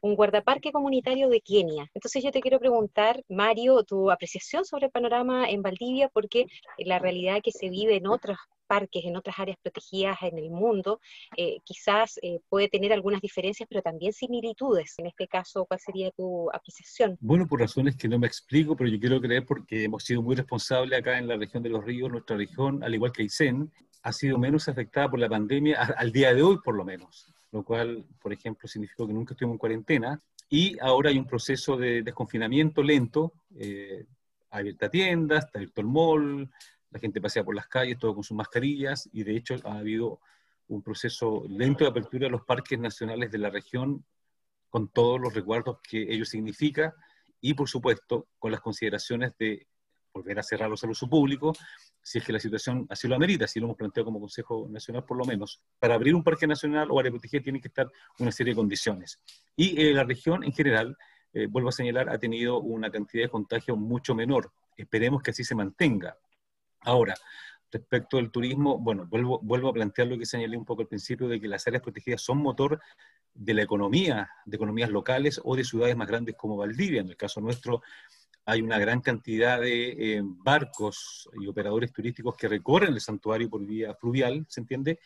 [0.03, 1.90] un guardaparque comunitario de Kenia.
[1.94, 6.47] Entonces yo te quiero preguntar, Mario, tu apreciación sobre el panorama en Valdivia, porque
[6.79, 11.01] la realidad que se vive en otros parques, en otras áreas protegidas en el mundo,
[11.37, 14.94] eh, quizás eh, puede tener algunas diferencias, pero también similitudes.
[14.99, 17.16] En este caso, ¿cuál sería tu apreciación?
[17.20, 20.35] Bueno, por razones que no me explico, pero yo quiero creer porque hemos sido muy
[20.35, 23.70] responsables acá en la región de los ríos, nuestra región, al igual que Aysén,
[24.03, 27.62] ha sido menos afectada por la pandemia, al día de hoy por lo menos lo
[27.62, 30.21] cual, por ejemplo, significó que nunca estuvimos en cuarentena.
[30.49, 33.33] Y ahora hay un proceso de desconfinamiento lento.
[33.55, 34.07] Eh,
[34.51, 36.51] abierta tiendas, está abierto el mall,
[36.90, 40.19] la gente pasea por las calles, todo con sus mascarillas, y de hecho ha habido
[40.67, 44.05] un proceso lento de apertura de los parques nacionales de la región,
[44.69, 46.93] con todos los recuerdos que ello significa,
[47.40, 49.69] y por supuesto con las consideraciones de
[50.12, 51.53] volver a cerrarlos al uso público,
[52.05, 55.05] si es que la situación así lo amerita, si lo hemos planteado como Consejo Nacional
[55.05, 55.62] por lo menos.
[55.79, 59.21] Para abrir un parque nacional o área protegida tiene que estar una serie de condiciones.
[59.57, 60.99] Y eh, la región en general,
[61.33, 64.53] eh, vuelvo a señalar, ha tenido una cantidad de contagios mucho menor.
[64.77, 66.19] Esperemos que así se mantenga.
[66.83, 67.14] Ahora,
[67.73, 71.27] respecto al turismo, bueno, vuelvo, vuelvo a plantear lo que señalé un poco al principio,
[71.27, 72.83] de que las áreas protegidas son motor
[73.33, 77.01] de la economía, de economías locales o de ciudades más grandes como Valdivia.
[77.01, 77.81] En el caso nuestro,
[78.46, 83.64] hay una gran cantidad de eh, barcos y operadores turísticos que recorren el santuario por
[83.64, 84.98] vía fluvial, ¿se entiende?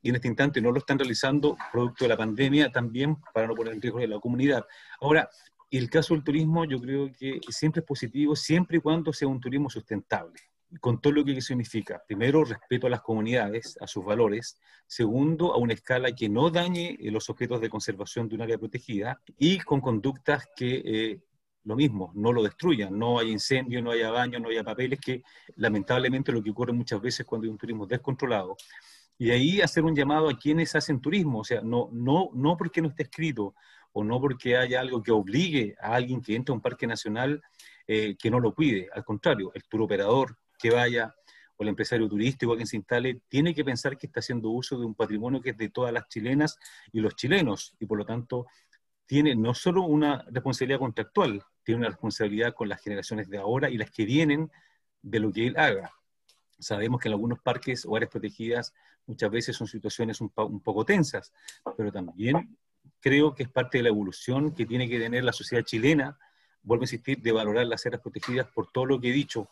[0.00, 3.54] Y en este instante no lo están realizando producto de la pandemia también para no
[3.54, 4.64] poner en riesgo a la comunidad.
[5.00, 5.28] Ahora,
[5.70, 9.40] el caso del turismo yo creo que siempre es positivo, siempre y cuando sea un
[9.40, 10.40] turismo sustentable,
[10.80, 12.02] con todo lo que significa.
[12.06, 14.58] Primero, respeto a las comunidades, a sus valores.
[14.86, 19.20] Segundo, a una escala que no dañe los objetos de conservación de un área protegida
[19.38, 21.20] y con conductas que eh,
[21.64, 25.22] lo mismo, no lo destruyan, no hay incendio, no haya baño, no haya papeles, que
[25.56, 28.56] lamentablemente lo que ocurre muchas veces cuando hay un turismo descontrolado.
[29.18, 32.80] Y ahí hacer un llamado a quienes hacen turismo, o sea, no, no, no porque
[32.80, 33.54] no esté escrito
[33.92, 37.42] o no porque haya algo que obligue a alguien que entre a un parque nacional
[37.86, 41.14] eh, que no lo cuide, al contrario, el turoperador que vaya
[41.56, 44.86] o el empresario turístico que se instale, tiene que pensar que está haciendo uso de
[44.86, 46.56] un patrimonio que es de todas las chilenas
[46.92, 48.46] y los chilenos, y por lo tanto
[49.08, 53.78] tiene no solo una responsabilidad contractual, tiene una responsabilidad con las generaciones de ahora y
[53.78, 54.52] las que vienen
[55.00, 55.90] de lo que él haga.
[56.58, 58.74] Sabemos que en algunos parques o áreas protegidas
[59.06, 61.32] muchas veces son situaciones un, poco tensas,
[61.74, 62.58] pero también
[63.00, 66.18] creo que es parte de la evolución que tiene que tener la sociedad chilena,
[66.62, 69.48] vuelvo a insistir, de valorar las áreas protegidas por todo lo que he dicho,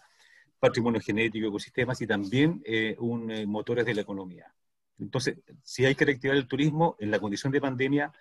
[0.59, 4.53] patrimonio genético, ecosistemas y también eh, un, eh, motores de la economía.
[4.99, 8.12] Entonces, si hay que reactivar el turismo, en la condición de pandemia,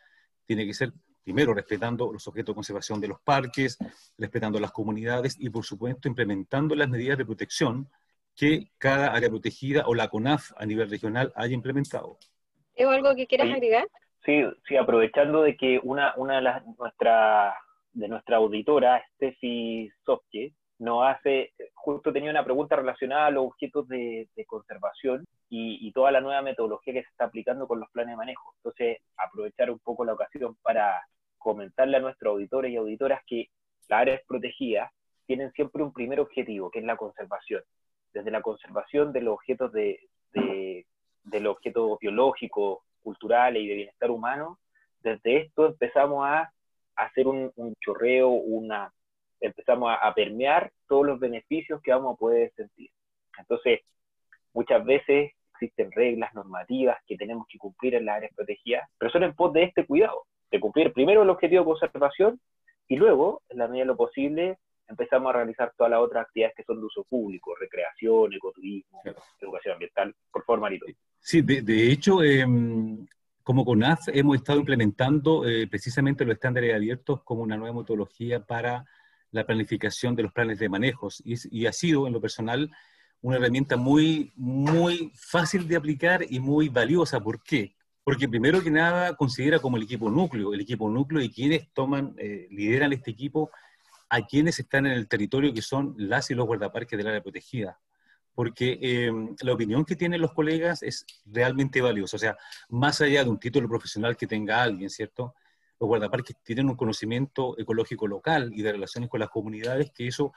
[0.46, 0.94] tiene que ser
[1.26, 3.80] primero respetando los objetos de conservación de los parques,
[4.16, 7.90] respetando las comunidades y por supuesto implementando las medidas de protección
[8.36, 12.20] que cada área protegida o la CONAF a nivel regional haya implementado.
[12.76, 13.88] ¿Es algo que quieras agregar?
[14.24, 17.56] Sí, sí, aprovechando de que una, una de las nuestra,
[17.94, 23.88] de nuestra auditora, Steffi Sofke, nos hace, justo tenía una pregunta relacionada a los objetos
[23.88, 28.12] de, conservación y, y, toda la nueva metodología que se está aplicando con los planes
[28.12, 28.54] de manejo.
[28.58, 31.02] Entonces, aprovechar un poco la ocasión para
[31.46, 33.50] comentarle a nuestros auditores y auditoras que
[33.88, 34.92] las áreas protegidas
[35.28, 37.62] tienen siempre un primer objetivo, que es la conservación.
[38.12, 40.00] Desde la conservación de los objetos de,
[40.34, 44.58] de, los objetos biológicos, culturales y de bienestar humano,
[45.02, 46.52] desde esto empezamos a
[46.96, 48.92] hacer un, chorreo, una,
[49.40, 52.90] empezamos a, a, permear todos los beneficios que vamos a poder sentir.
[53.38, 53.82] Entonces,
[54.52, 59.22] muchas veces existen reglas normativas que tenemos que cumplir en las áreas protegidas, pero son
[59.22, 60.26] en pos de este cuidado
[60.56, 62.40] de cumplir primero el objetivo de conservación
[62.88, 66.56] y luego, en la medida de lo posible, empezamos a realizar todas las otras actividades
[66.56, 69.02] que son de uso público, recreación, ecoturismo,
[69.40, 70.86] educación ambiental, por favor, Marito.
[71.20, 73.06] Sí, de, hecho, em,
[73.42, 78.86] como CONAF hemos estado implementando eh, precisamente los estándares abiertos como una nueva metodología para
[79.32, 82.72] la planificación de los planes de manejos y, y, ha sido, en lo personal,
[83.22, 87.20] una herramienta muy, muy fácil de aplicar y muy valiosa.
[87.20, 87.75] ¿Por qué?
[88.06, 92.16] Porque primero que nada considera como el equipo núcleo, el equipo núcleo y quienes toman,
[92.18, 93.50] eh, lideran este equipo,
[94.10, 97.80] a quienes están en el territorio que son las y los guardaparques del área protegida.
[98.34, 102.16] Porque em, la opinión que tienen los colegas es realmente valiosa.
[102.16, 102.38] O sea,
[102.70, 105.34] más allá de un título profesional que tenga alguien, ¿cierto?
[105.80, 110.34] los guardaparques tienen un conocimiento ecológico local y de relaciones con las comunidades que eso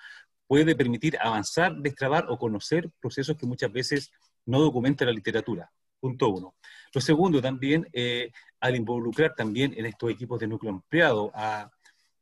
[0.47, 4.11] puede permitir avanzar, destrabar o conocer procesos que muchas veces
[4.47, 5.71] no documenta la literatura.
[6.01, 6.55] Punto uno.
[6.93, 8.31] Lo segundo, también, eh,
[8.61, 11.71] al involucrar también en estos equipos de núcleo ampliado a,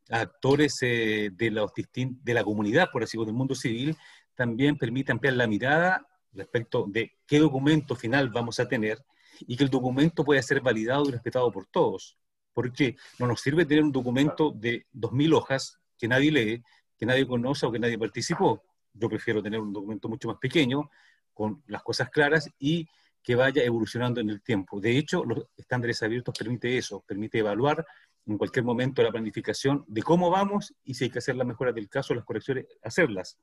[0.09, 3.97] actores eh, de, los de la comunidad, por así decirlo, del mundo civil,
[4.37, 9.05] también permite ampliar la mirada respecto de qué documento final vamos a tener
[9.41, 12.17] y que el documento pueda ser validado y respetado por todos.
[12.53, 16.63] Porque no nos sirve tener un documento de 2.000 hojas que nadie lee,
[16.97, 18.63] que nadie conoce o que nadie participó.
[18.95, 20.89] Yo prefiero tener un documento mucho más pequeño,
[21.35, 22.89] con las cosas claras y
[23.27, 24.81] que vaya evolucionando en el tiempo.
[24.81, 27.85] De hecho, los estándares abiertos permite eso, permite evaluar
[28.25, 31.75] en cualquier momento la planificación de cómo vamos y si hay que hacer las mejoras
[31.75, 33.37] del caso, las correcciones, hacerlas.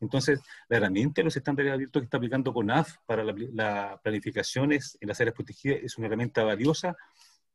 [0.00, 4.98] Entonces, la herramienta de los estándares abiertos que está aplicando CONAF para las la planificaciones
[5.00, 6.94] en las áreas protegidas es una herramienta valiosa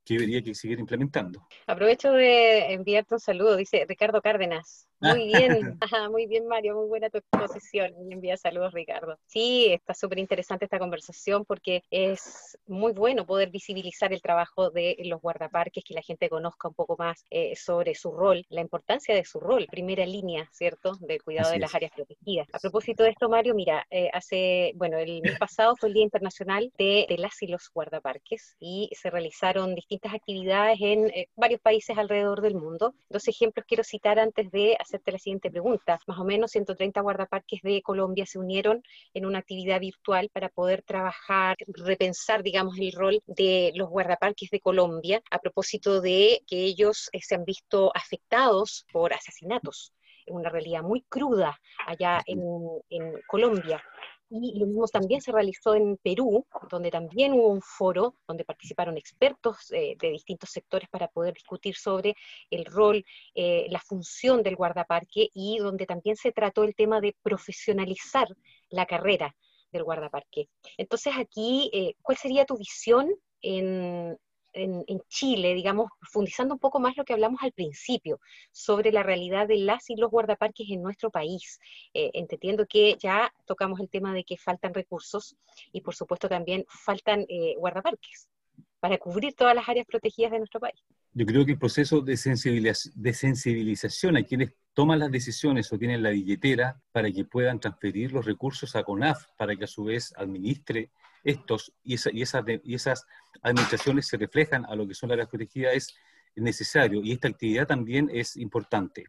[0.04, 1.48] que debería que seguir implementando.
[1.68, 4.87] Aprovecho de enviarte un saludo, dice Ricardo Cárdenas.
[5.00, 5.78] Muy bien,
[6.12, 7.94] muy bien Mario, muy buena tu exposición.
[8.08, 9.18] Me envía saludos Ricardo.
[9.28, 14.98] Sí, está súper interesante esta conversación porque es muy bueno poder visibilizar el trabajo de
[15.06, 19.14] los guardaparques, que la gente conozca un poco más eh, sobre su rol, la importancia
[19.14, 22.48] de su rol, primera línea, ¿cierto?, del cuidado de las áreas protegidas.
[22.54, 26.04] A propósito de esto, Mario, mira, eh, hace, bueno, el mes pasado fue el Día
[26.04, 31.62] Internacional de, de las y los guardaparques y se realizaron distintas actividades en eh, varios
[31.62, 32.96] países alrededor del mundo.
[33.10, 36.00] Dos ejemplos quiero citar antes de hacerte la siguiente pregunta.
[36.08, 38.82] Más o menos 130 guardaparques de Colombia se unieron
[39.14, 44.60] en una actividad virtual para poder trabajar, repensar, digamos, el rol de los guardaparques de
[44.60, 49.94] Colombia a propósito de que ellos eh, se han visto afectados por asesinatos
[50.30, 52.42] una realidad muy cruda allá en,
[52.90, 53.82] en Colombia.
[54.30, 58.98] Y lo mismo también se realizó en Perú, donde también hubo un foro donde participaron
[58.98, 62.14] expertos eh, de distintos sectores para poder discutir sobre
[62.50, 67.16] el rol, eh, la función del guardaparque y donde también se trató el tema de
[67.24, 68.28] profesionalizar
[68.70, 69.34] la carrera
[69.72, 70.50] del guardaparque.
[70.78, 73.10] Entonces aquí, eh, ¿cuál sería tu visión
[73.42, 74.18] en,
[74.60, 78.20] en, Chile, digamos, profundizando un poco más lo que hablamos al principio,
[78.52, 81.60] sobre la realidad de las y los guardaparques en nuestro país,
[81.94, 85.36] eh, entendiendo que ya tocamos el tema de que faltan recursos
[85.72, 88.30] y por supuesto también faltan eh, guardaparques
[88.80, 90.80] para cubrir todas las áreas protegidas de nuestro país.
[91.14, 96.04] Yo creo que el proceso de, de sensibilización a quienes toman las decisiones o tienen
[96.04, 100.14] la billetera para que puedan transferir los recursos a CONAF para que a su vez
[100.16, 100.92] administre
[101.28, 103.06] estos y, y, esas, y esas
[103.42, 105.98] administraciones se reflejan a lo que son las áreas protegidas es
[106.36, 109.06] necesario y esta actividad también es importante.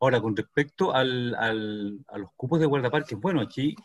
[0.00, 3.76] Ahora, con respecto al, al, a los cupos de guardaparques, bueno, aquí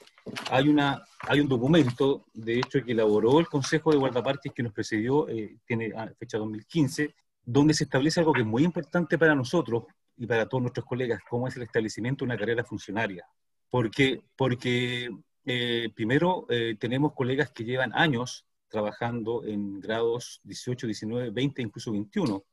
[0.49, 4.73] hay, una, hay un documento, de hecho, que elaboró el Consejo de Guardaparques que nos
[4.73, 7.13] precedió, eh, tiene ah, fecha 2015,
[7.45, 9.83] donde se establece algo que es muy importante para nosotros
[10.17, 13.25] y para todos nuestros colegas, como es el establecimiento de una carrera funcionaria.
[13.69, 15.09] Porque, porque
[15.49, 21.93] eh, primero, eh, tenemos colegas que llevan años trabajando en grados 18, 19, 20, incluso
[21.93, 22.43] 21.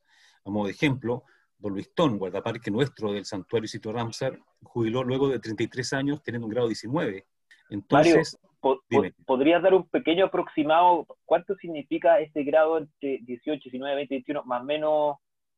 [0.45, 1.25] A modo de ejemplo,
[1.57, 6.47] don Luis Tón, guardaparque nuestro del santuario Sitio Ramsar, jubiló luego de 33 años teniendo
[6.47, 7.25] un grado 19.
[7.69, 11.05] Entonces, Mario, ¿podrías dar un pequeño aproximado?
[11.25, 14.43] ¿Cuánto significa este grado entre 18, 19, 20, 21?
[14.45, 15.15] Más o menos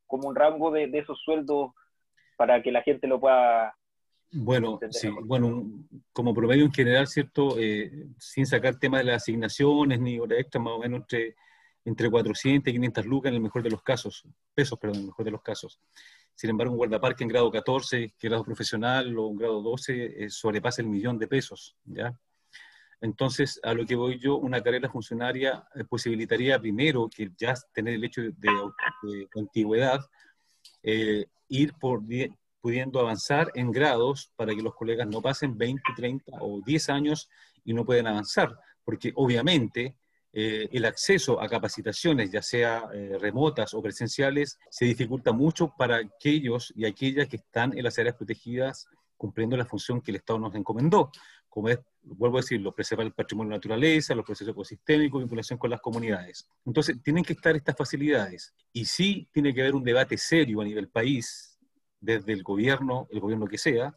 [0.08, 1.70] como un rango de, de esos sueldos
[2.36, 3.77] para que la gente lo pueda
[4.30, 5.66] bueno, sí, bueno,
[6.12, 7.58] como promedio en general, ¿cierto?
[7.58, 11.34] Eh, sin sacar temas de las asignaciones ni hora extra, más o menos entre,
[11.84, 15.06] entre 400 y 500 lucas en el mejor de los casos, pesos, perdón, en el
[15.08, 15.80] mejor de los casos.
[16.34, 20.30] Sin embargo, un guardaparque en grado 14, que grado profesional, o un grado 12, eh,
[20.30, 22.18] sobrepasa el millón de pesos, ¿ya?
[23.00, 27.94] Entonces, a lo que voy yo, una carrera funcionaria eh, posibilitaría primero que ya tener
[27.94, 30.00] el hecho de, de, antigüedad,
[31.48, 32.02] ir por
[32.60, 37.28] pudiendo avanzar en grados para que los colegas no pasen 20, 30 o 10 años
[37.64, 39.96] y no pueden avanzar, porque obviamente
[40.32, 45.96] eh, el acceso a capacitaciones, ya sea eh, remotas o presenciales, se dificulta mucho para
[45.96, 48.86] aquellos y aquellas que están en las áreas protegidas
[49.18, 51.10] cumpliendo la función que el Estado nos encomendó,
[51.48, 55.58] como es, vuelvo a decirlo, preservar el patrimonio de la naturaleza, los procesos ecosistémicos, vinculación
[55.58, 56.48] con las comunidades.
[56.64, 58.54] Entonces, tienen que estar estas facilidades.
[58.72, 61.57] Y sí tiene que haber un debate serio a nivel país,
[62.00, 63.96] desde el gobierno, el gobierno que sea,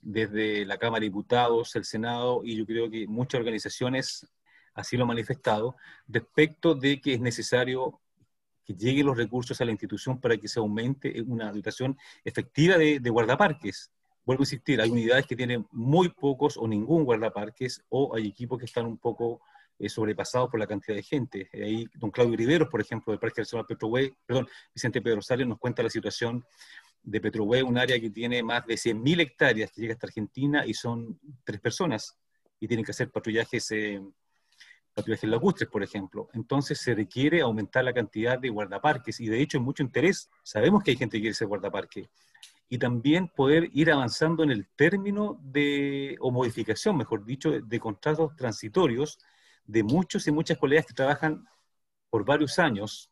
[0.00, 4.26] desde la Cámara de Diputados, el Senado, y yo creo que muchas organizaciones
[4.74, 5.76] así lo han manifestado,
[6.08, 8.00] respecto de que es necesario
[8.64, 13.00] que lleguen los recursos a la institución para que se aumente una dotación efectiva de,
[13.00, 13.90] de guardaparques.
[14.24, 18.58] Vuelvo a insistir, hay unidades que tienen muy pocos o ningún guardaparques, o hay equipos
[18.58, 19.40] que están un poco
[19.78, 21.50] eh, sobrepasados por la cantidad de gente.
[21.52, 25.58] Ahí don Claudio Riveros, por ejemplo, del Parque Nacional Petrohue, perdón, Vicente Pedro Sales nos
[25.58, 26.44] cuenta la situación
[27.02, 30.74] de Petrohue, un área que tiene más de 100.000 hectáreas que llega hasta Argentina y
[30.74, 32.16] son tres personas
[32.60, 34.00] y tienen que hacer patrullajes, eh,
[34.94, 36.28] patrullajes lacustres, por ejemplo.
[36.32, 40.30] Entonces se requiere aumentar la cantidad de guardaparques y de hecho hay mucho interés.
[40.44, 42.08] Sabemos que hay gente que quiere ser guardaparque.
[42.68, 48.34] Y también poder ir avanzando en el término de, o modificación, mejor dicho, de, contratos
[48.36, 49.18] transitorios
[49.64, 51.44] de muchos y muchas colegas que trabajan
[52.10, 53.10] por varios años,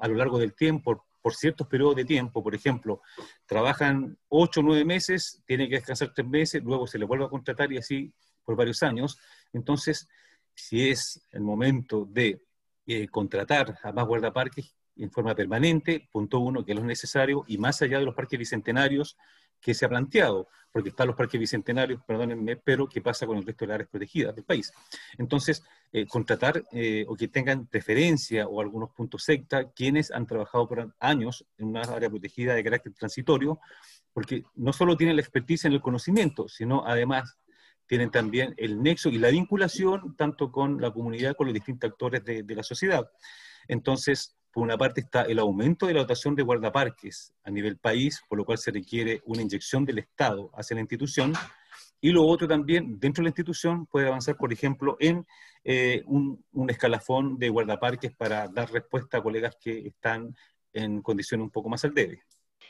[0.00, 3.02] a lo largo del tiempo, por ciertos periodos de tiempo, por ejemplo,
[3.46, 7.28] trabajan ocho o nueve meses, tienen que descansar tres meses, luego se les vuelve a
[7.28, 8.14] contratar y así
[8.44, 9.18] por varios años.
[9.52, 10.08] Entonces,
[10.54, 12.44] si es el momento de
[12.86, 17.58] eh, contratar a más guardaparques en forma permanente, punto uno, que es lo necesario, y
[17.58, 19.16] más allá de los parques bicentenarios
[19.66, 23.44] que se ha planteado, porque están los parques bicentenarios, perdónenme, pero ¿qué pasa con el
[23.44, 24.72] resto de las áreas protegidas del país?
[25.18, 30.68] Entonces, eh, contratar eh, o que tengan preferencia o algunos puntos secta quienes han trabajado
[30.68, 33.58] por años en una área protegida de carácter transitorio,
[34.12, 37.36] porque no solo tienen la experticia en el conocimiento, sino además
[37.88, 42.24] tienen también el nexo y la vinculación tanto con la comunidad, con los distintos actores
[42.24, 43.10] de, de la sociedad.
[43.66, 48.22] Entonces, por una parte está el aumento de la dotación de guardaparques a nivel país,
[48.26, 51.34] por lo cual se requiere una inyección del Estado hacia la institución,
[52.00, 55.26] y lo otro también, dentro de la institución, puede avanzar, por ejemplo, en
[55.62, 60.34] eh, un, un, escalafón de guardaparques para dar respuesta a colegas que están
[60.72, 62.22] en condiciones un poco más al debe.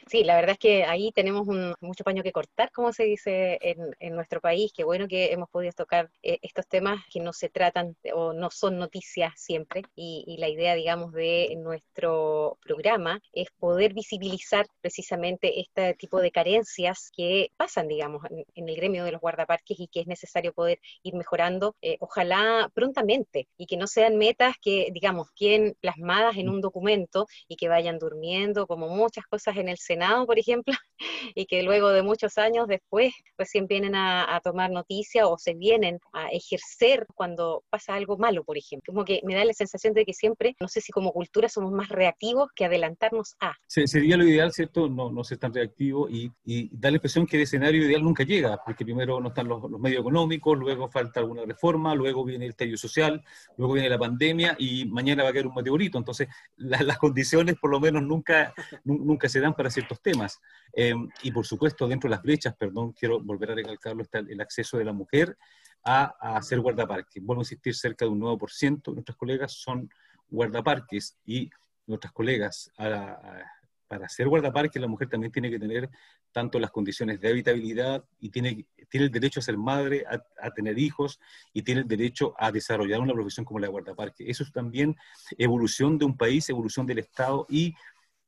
[0.09, 3.59] Sí, la verdad es que ahí tenemos un, mucho paño que cortar, como se dice
[3.61, 4.71] en, en, nuestro país.
[4.73, 8.51] Qué bueno que hemos podido tocar eh, estos temas que no se tratan o no
[8.51, 9.83] son noticias siempre.
[9.97, 16.31] Y, y, la idea, digamos, de nuestro programa es poder visibilizar precisamente este tipo de
[16.31, 20.53] carencias que pasan, digamos, en, en el gremio de los guardaparques y que es necesario
[20.53, 26.37] poder ir mejorando, eh, ojalá prontamente, y que no sean metas que, digamos, queden plasmadas
[26.37, 30.75] en un documento y que vayan durmiendo, como muchas cosas en el Senado, por ejemplo,
[31.35, 35.55] y que luego de muchos años después recién vienen a, a, tomar noticia o se
[35.55, 38.93] vienen a ejercer cuando pasa algo malo, por ejemplo.
[38.93, 41.73] Como que me da la sensación de que siempre, no sé si como cultura somos
[41.73, 43.55] más reactivos que adelantarnos a.
[43.67, 44.89] Sería lo ideal, ¿cierto?
[44.89, 48.25] No, no ser tan reactivo y, y da la impresión que el escenario ideal nunca
[48.25, 52.45] llega, porque primero no están los, los medios económicos, luego falta alguna reforma, luego viene
[52.45, 53.25] el estallido social,
[53.57, 55.97] luego viene la pandemia y mañana va a caer un meteorito.
[55.97, 58.53] Entonces, la, las condiciones por lo menos nunca,
[58.85, 60.41] nunca se dan para ciertos temas.
[60.73, 64.41] Eh, y por supuesto, dentro de las brechas, perdón, quiero volver a recalcarlo, está el
[64.41, 65.37] acceso de la mujer
[65.85, 67.23] a, a ser guardaparques.
[67.23, 69.89] Vuelvo a insistir, cerca de un 9% de nuestras colegas son
[70.29, 71.51] guardaparques y
[71.87, 73.53] nuestras colegas, a, a,
[73.87, 75.89] para ser guardaparques, la mujer también tiene que tener
[76.33, 80.51] tanto las condiciones de habitabilidad y tiene, tiene el derecho a ser madre, a, a,
[80.51, 81.19] tener hijos
[81.53, 84.29] y tiene el derecho a desarrollar una profesión como la de guardaparque.
[84.29, 84.97] Eso es también
[85.39, 87.75] evolución de un país, evolución del Estado y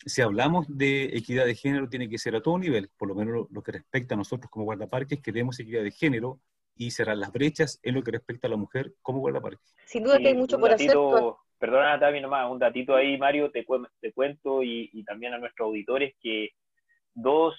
[0.04, 3.34] si hablamos de equidad de género, tiene que ser a todo nivel, por lo menos
[3.34, 6.40] lo, lo que respecta a nosotros como guardaparques, queremos equidad de género
[6.78, 9.62] y cerrar las brechas en lo que respecta a la mujer como guardaparque.
[9.84, 11.32] Sin duda que hay mucho por datito, hacer.
[11.58, 15.38] Perdona, Tami, nomás, un datito ahí, Mario, te, cu te cuento y, y, también a
[15.38, 16.50] nuestros auditores que
[17.14, 17.56] dos,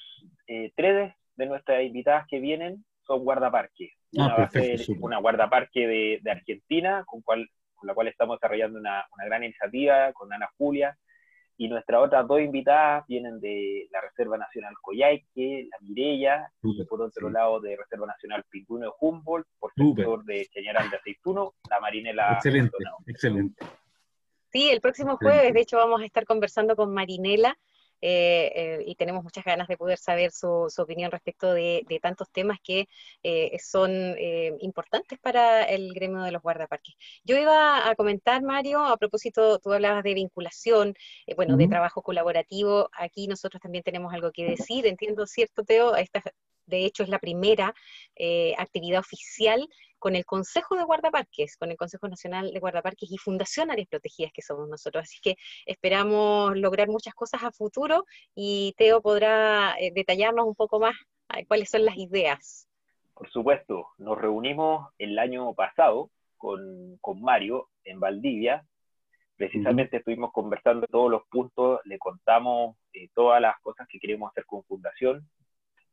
[0.48, 3.92] eh, tres de nuestras invitadas que vienen son guardaparques.
[4.18, 8.38] Ah, una, perfecto, ser una guardaparque de, de Argentina, con, cual, con la cual estamos
[8.38, 10.98] desarrollando una, una gran iniciativa con Ana Julia,
[11.60, 17.02] y nuestras otras dos invitadas vienen de la Reserva Nacional Coyhaique, la Mirella, y por
[17.02, 17.34] otro sí.
[17.34, 22.32] lado de Reserva Nacional Pingüino de Humboldt, por sector de Chañaral de Aceituno, la Marinela.
[22.36, 23.66] Excelente, excelente.
[24.54, 27.58] Sí, el próximo jueves, de hecho, vamos a estar conversando con Marinela
[28.02, 32.00] eh, eh, y tenemos muchas ganas de poder saber su, su opinión respecto de, de,
[32.00, 32.88] tantos temas que
[33.24, 36.96] eh, son eh, importantes para el gremio de los guardaparques.
[37.24, 40.94] Yo iba a comentar, Mario, a propósito, tú hablabas de vinculación,
[41.36, 41.62] bueno, uh -huh.
[41.62, 45.96] de trabajo colaborativo, aquí nosotros también tenemos algo que decir, entiendo, ¿cierto, Teo?
[46.70, 47.74] De hecho, es la primera
[48.16, 49.68] eh, actividad oficial
[50.00, 54.32] con el Consejo de Guardaparques, con el Consejo Nacional de Guardaparques y Fundación Áreas Protegidas
[54.34, 55.04] que somos nosotros.
[55.04, 60.80] Así que esperamos lograr muchas cosas a futuro y Teo podrá eh, detallarnos un poco
[60.80, 60.96] más
[61.36, 62.68] eh, cuáles son las ideas.
[63.14, 68.66] Por supuesto, nos reunimos el año pasado con, con Mario en Valdivia.
[69.36, 70.00] Precisamente uh -huh.
[70.00, 74.64] estuvimos conversando todos los puntos, le contamos eh, todas las cosas que queremos hacer con
[74.64, 75.28] Fundación,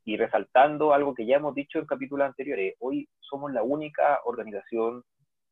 [0.07, 5.03] y resaltando algo que ya hemos dicho en capítulos anteriores, hoy somos la única organización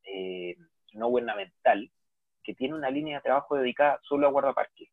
[0.05, 0.57] eh,
[0.93, 1.91] no gubernamental
[2.45, 4.89] que tiene una línea de trabajo dedicada solo a guardaparques.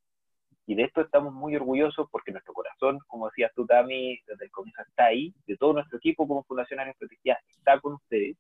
[0.66, 4.51] Y de esto estamos muy orgullosos porque nuestro corazón, como decías tú, Tami, desde el
[4.51, 8.38] comienzo está ahí, de todo nuestro equipo como Fundación Áreas Protegidas está con ustedes.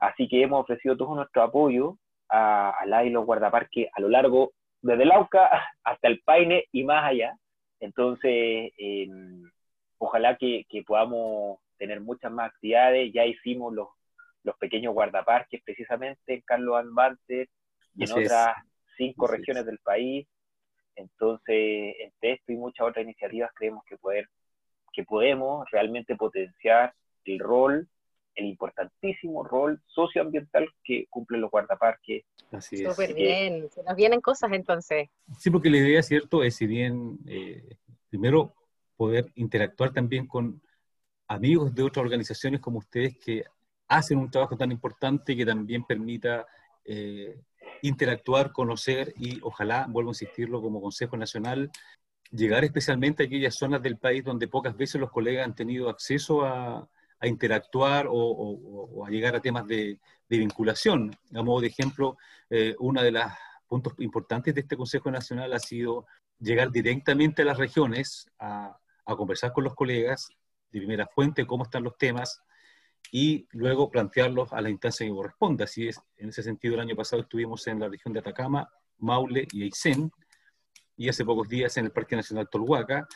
[0.00, 1.96] Así que hemos ofrecido todo nuestro apoyo
[2.28, 4.52] a, la y los guardaparques a lo largo,
[4.82, 5.50] desde el Auca
[5.82, 7.34] hasta el Paine y más allá.
[7.80, 9.50] Entonces, em,
[10.00, 13.12] ojalá que, podamos tener muchas más actividades.
[13.12, 13.88] Ya hicimos los,
[14.42, 17.48] los pequeños guardaparques precisamente en Carlos Albantes
[17.94, 18.56] y en otras
[18.96, 20.26] cinco regiones del país.
[20.96, 24.26] Entonces, entre esto y muchas otras iniciativas creemos que, poder,
[24.92, 26.94] que podemos realmente potenciar
[27.24, 27.86] el rol,
[28.34, 32.24] el importantísimo rol socioambiental que cumplen los guardaparques.
[32.50, 32.90] Así es.
[32.90, 35.08] Súper bien, se nos vienen cosas entonces.
[35.38, 37.76] Sí, porque la idea, ¿cierto?, es si bien, eh,
[38.08, 38.54] primero,
[39.00, 40.60] poder interactuar también con
[41.26, 43.44] amigos de otras organizaciones como ustedes que
[43.88, 46.46] hacen un trabajo tan importante que también permita
[46.84, 47.40] eh,
[47.80, 51.70] interactuar, conocer y ojalá, vuelvo a insistirlo como Consejo Nacional,
[52.30, 56.44] llegar especialmente a aquellas zonas del país donde pocas veces los colegas han tenido acceso
[56.44, 56.86] a,
[57.22, 59.98] interactuar o, a llegar a temas de,
[60.28, 61.16] vinculación.
[61.34, 62.18] A modo de ejemplo,
[62.50, 63.24] eh, uno de los
[63.66, 66.06] puntos importantes de este Consejo Nacional ha sido
[66.38, 68.76] llegar directamente a las regiones a,
[69.10, 70.28] a conversar con los colegas
[70.70, 72.42] de primera fuente, cómo están los temas,
[73.12, 75.64] y luego plantearlos a la instancia que corresponda.
[75.64, 79.46] Así es, en ese sentido, el año pasado estuvimos en la región de Atacama, Maule
[79.52, 80.12] y Aysén,
[80.96, 83.08] y hace pocos días en el Parque Nacional Tolhuaca,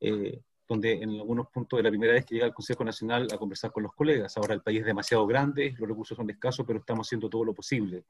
[0.00, 3.38] eh, donde en algunos puntos de la primera vez que llega al Consejo Nacional a
[3.38, 4.36] conversar con los colegas.
[4.36, 7.54] Ahora el país es demasiado grande, los recursos son escasos, pero estamos haciendo todo lo
[7.54, 8.04] posible.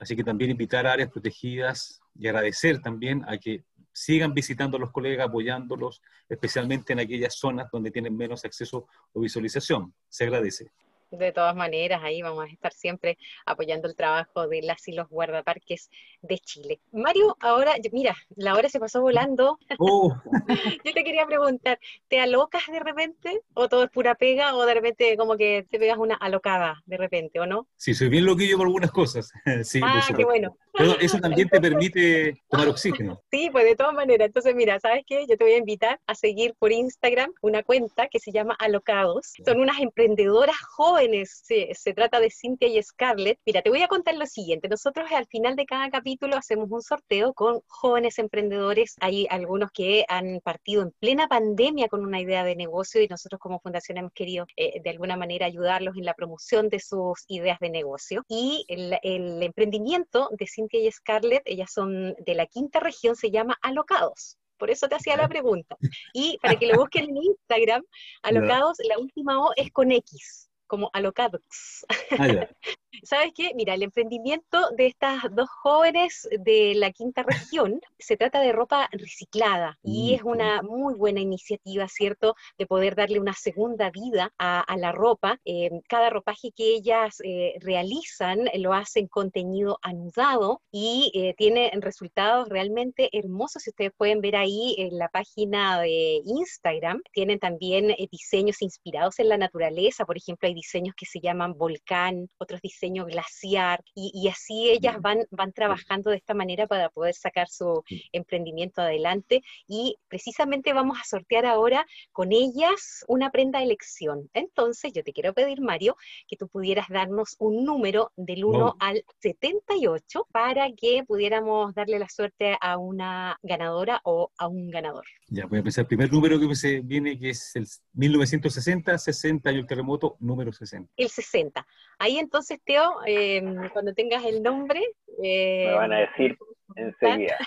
[0.00, 3.64] Así que también invitar áreas protegidas y agradecer también a que
[3.96, 9.20] sigan visitando a los colegas, apoyándolos, especialmente en aquellas zonas donde tienen menos acceso o
[9.20, 9.94] visualización.
[10.06, 10.70] Se agradece.
[11.10, 15.08] De todas maneras, ahí vamos a estar siempre apoyando el trabajo de las y los
[15.08, 15.88] guardaparques
[16.20, 16.80] de Chile.
[16.92, 19.58] Mario, ahora, mira, la hora se pasó volando.
[19.78, 20.12] Oh.
[20.84, 21.78] Yo te quería preguntar,
[22.08, 23.40] ¿te alocas de repente?
[23.54, 24.56] ¿O todo es pura pega?
[24.56, 27.68] ¿O de repente como que te pegas una alocada de repente, o no?
[27.76, 29.32] Sí, soy bien loquillo por algunas cosas.
[29.62, 30.56] sí, ah, qué bueno.
[30.72, 33.22] Pero eso también te permite tomar oxígeno.
[33.30, 34.26] Sí, pues de todas maneras.
[34.26, 35.24] Entonces, mira, ¿sabes qué?
[35.26, 39.32] Yo te voy a invitar a seguir por Instagram una cuenta que se llama Alocados.
[39.44, 43.38] Son unas emprendedoras jóvenes se, trata de Cintia y Scarlett.
[43.44, 44.68] Mira, te voy a contar lo siguiente.
[44.68, 48.96] Nosotros al final de cada capítulo hacemos un sorteo con jóvenes emprendedores.
[49.00, 53.40] Hay algunos que han partido en plena pandemia con una idea de negocio y nosotros
[53.40, 57.58] como fundación hemos querido eh, de alguna manera ayudarlos en la promoción de sus ideas
[57.60, 58.24] de negocio.
[58.28, 63.30] Y el, el emprendimiento de Cintia y Scarlett, ellas son de la quinta región, se
[63.30, 64.38] llama Alocados.
[64.58, 65.76] Por eso te hacía la pregunta.
[66.14, 67.82] Y para que lo busquen en Instagram,
[68.22, 71.86] alocados, la última O es con X como alocados.
[72.18, 72.26] Ah,
[73.02, 73.52] ¿Sabes qué?
[73.54, 78.88] Mira, el emprendimiento de estas dos jóvenes de la quinta región se trata de ropa
[78.92, 84.64] reciclada y es una muy buena iniciativa, ¿cierto?, de poder darle una segunda vida a,
[84.76, 85.40] la ropa.
[85.44, 92.48] Eh, cada ropaje que ellas eh, realizan lo hacen contenido anudado y eh, tiene resultados
[92.48, 93.62] realmente hermosos.
[93.62, 99.28] Si ustedes pueden ver ahí en la página de Instagram, tienen también diseños inspirados en
[99.28, 100.04] la naturaleza.
[100.04, 105.26] Por ejemplo, hay diseños que se llaman volcán, otros diseños glaciar, y, así ellas van,
[105.30, 107.82] van trabajando de esta manera para poder sacar su
[108.12, 109.42] emprendimiento adelante.
[109.66, 114.28] Y precisamente vamos a sortear ahora con ellas una prenda de elección.
[114.32, 115.96] Entonces, yo te quiero pedir, Mario,
[116.28, 122.08] que tú pudieras darnos un número del 1 al 78 para que pudiéramos darle la
[122.08, 125.04] suerte a una ganadora o a un ganador.
[125.28, 129.52] Ya, voy a pensar el primer número que me viene, que es el 1960, 60
[129.52, 130.92] y el terremoto número 60.
[130.96, 131.66] El 60.
[131.98, 134.80] Ahí entonces, Teo, em, cuando tengas el nombre...
[135.18, 136.36] me van a decir
[136.74, 137.38] enseguida.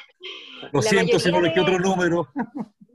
[0.71, 2.27] Lo siento, se me otro número.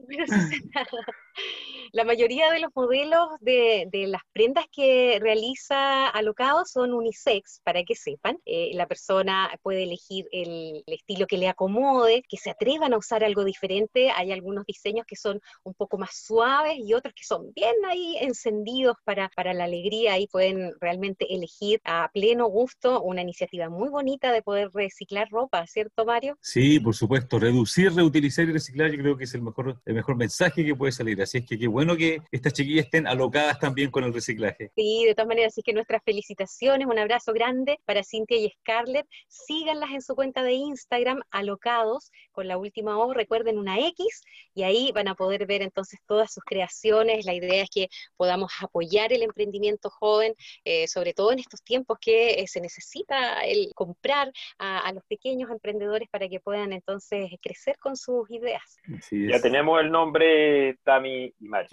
[1.94, 7.94] La mayoría de los modelos de, las prendas que realiza Alocado son unisex, para que
[7.94, 8.36] sepan.
[8.46, 13.22] Eh, la persona puede elegir el, estilo que le acomode, que se atrevan a usar
[13.22, 14.10] algo diferente.
[14.10, 18.16] Hay algunos diseños que son un poco más suaves y otros que son bien ahí
[18.20, 20.14] encendidos para, para la alegría.
[20.14, 25.64] Ahí pueden realmente elegir a pleno gusto una iniciativa muy bonita de poder reciclar ropa,
[25.68, 26.38] ¿cierto, Mario?
[26.40, 27.38] Sí, por supuesto.
[27.38, 30.90] Reducir, reutilizar y reciclar yo creo que es el mejor, el mejor mensaje que puede
[30.90, 31.22] salir.
[31.22, 34.70] Así es que qué bueno que estas chiquillas estén alocadas también con el reciclaje.
[34.74, 39.06] Sí, de todas maneras, así que nuestras felicitaciones, un abrazo grande para Cintia y Scarlett.
[39.28, 44.22] Síganlas en su cuenta de Instagram, alocados, con la última O, recuerden una X,
[44.54, 47.26] y ahí van a poder ver entonces todas sus creaciones.
[47.26, 51.98] La idea es que podamos apoyar el emprendimiento joven, eh, sobre todo en estos tiempos
[52.00, 57.76] que eh, se necesita el comprar a, los pequeños emprendedores para que puedan entonces crecer
[57.78, 58.76] con sus ideas.
[59.10, 61.68] Ya tenemos el nombre Tami y Mario.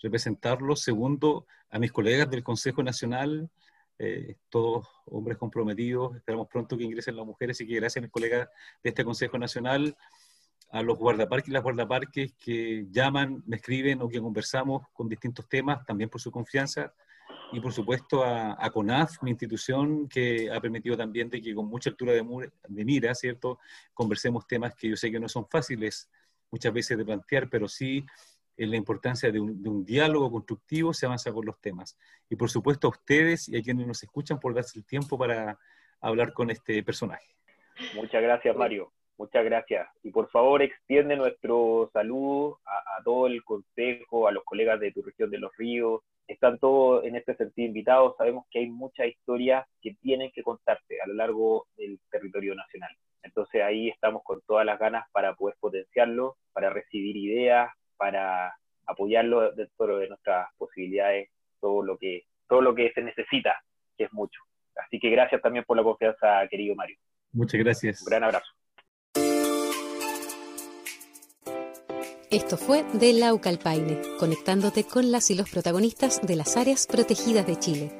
[0.00, 0.82] representarlos.
[0.82, 3.50] Segundo, a mis colegas del Consejo Nacional,
[3.98, 6.16] eh, todos hombres comprometidos.
[6.16, 8.48] Esperamos pronto que ingresen las mujeres y que gracias a mis colegas
[8.82, 9.96] de este Consejo Nacional,
[10.70, 15.48] a los guardaparques y las guardaparques que llaman, me escriben o que conversamos con distintos
[15.48, 16.92] temas, también por su confianza
[17.52, 21.66] y por supuesto a, a, CONAF, mi institución, que ha permitido también de que con
[21.66, 23.58] mucha altura de, de, mira, ¿cierto?,
[23.94, 26.10] conversemos temas que yo sé que no son fáciles
[26.50, 28.04] muchas veces de plantear, pero sí
[28.58, 31.96] en la importancia de un, diálogo constructivo se avanza con los temas.
[32.28, 35.58] Y por supuesto a ustedes y a quienes nos escuchan por darse el tiempo para
[36.00, 37.36] hablar con este personaje.
[37.94, 38.92] Muchas gracias, Mario.
[39.16, 39.88] Muchas gracias.
[40.02, 44.92] Y por favor, extiende nuestro saludo a, a, todo el consejo, a los colegas de
[44.92, 46.02] tu región de los ríos.
[46.26, 48.16] Están todos en este sentido invitados.
[48.16, 52.90] Sabemos que hay muchas historias que tienen que contarse a lo largo del territorio nacional.
[53.22, 58.54] Entonces ahí estamos con todas las ganas para poder potenciarlo, para recibir ideas, para
[58.86, 61.28] apoyarlo dentro de nuestras posibilidades,
[61.60, 63.62] todo lo que, todo lo que se necesita,
[63.96, 64.40] que es mucho.
[64.76, 66.96] Así que gracias también por la confianza, querido Mario.
[67.32, 68.00] Muchas gracias.
[68.02, 68.50] Un gran abrazo.
[72.30, 77.56] Esto fue de Laucalpaine, conectándote con las y los protagonistas de las áreas protegidas de
[77.56, 77.90] Chile.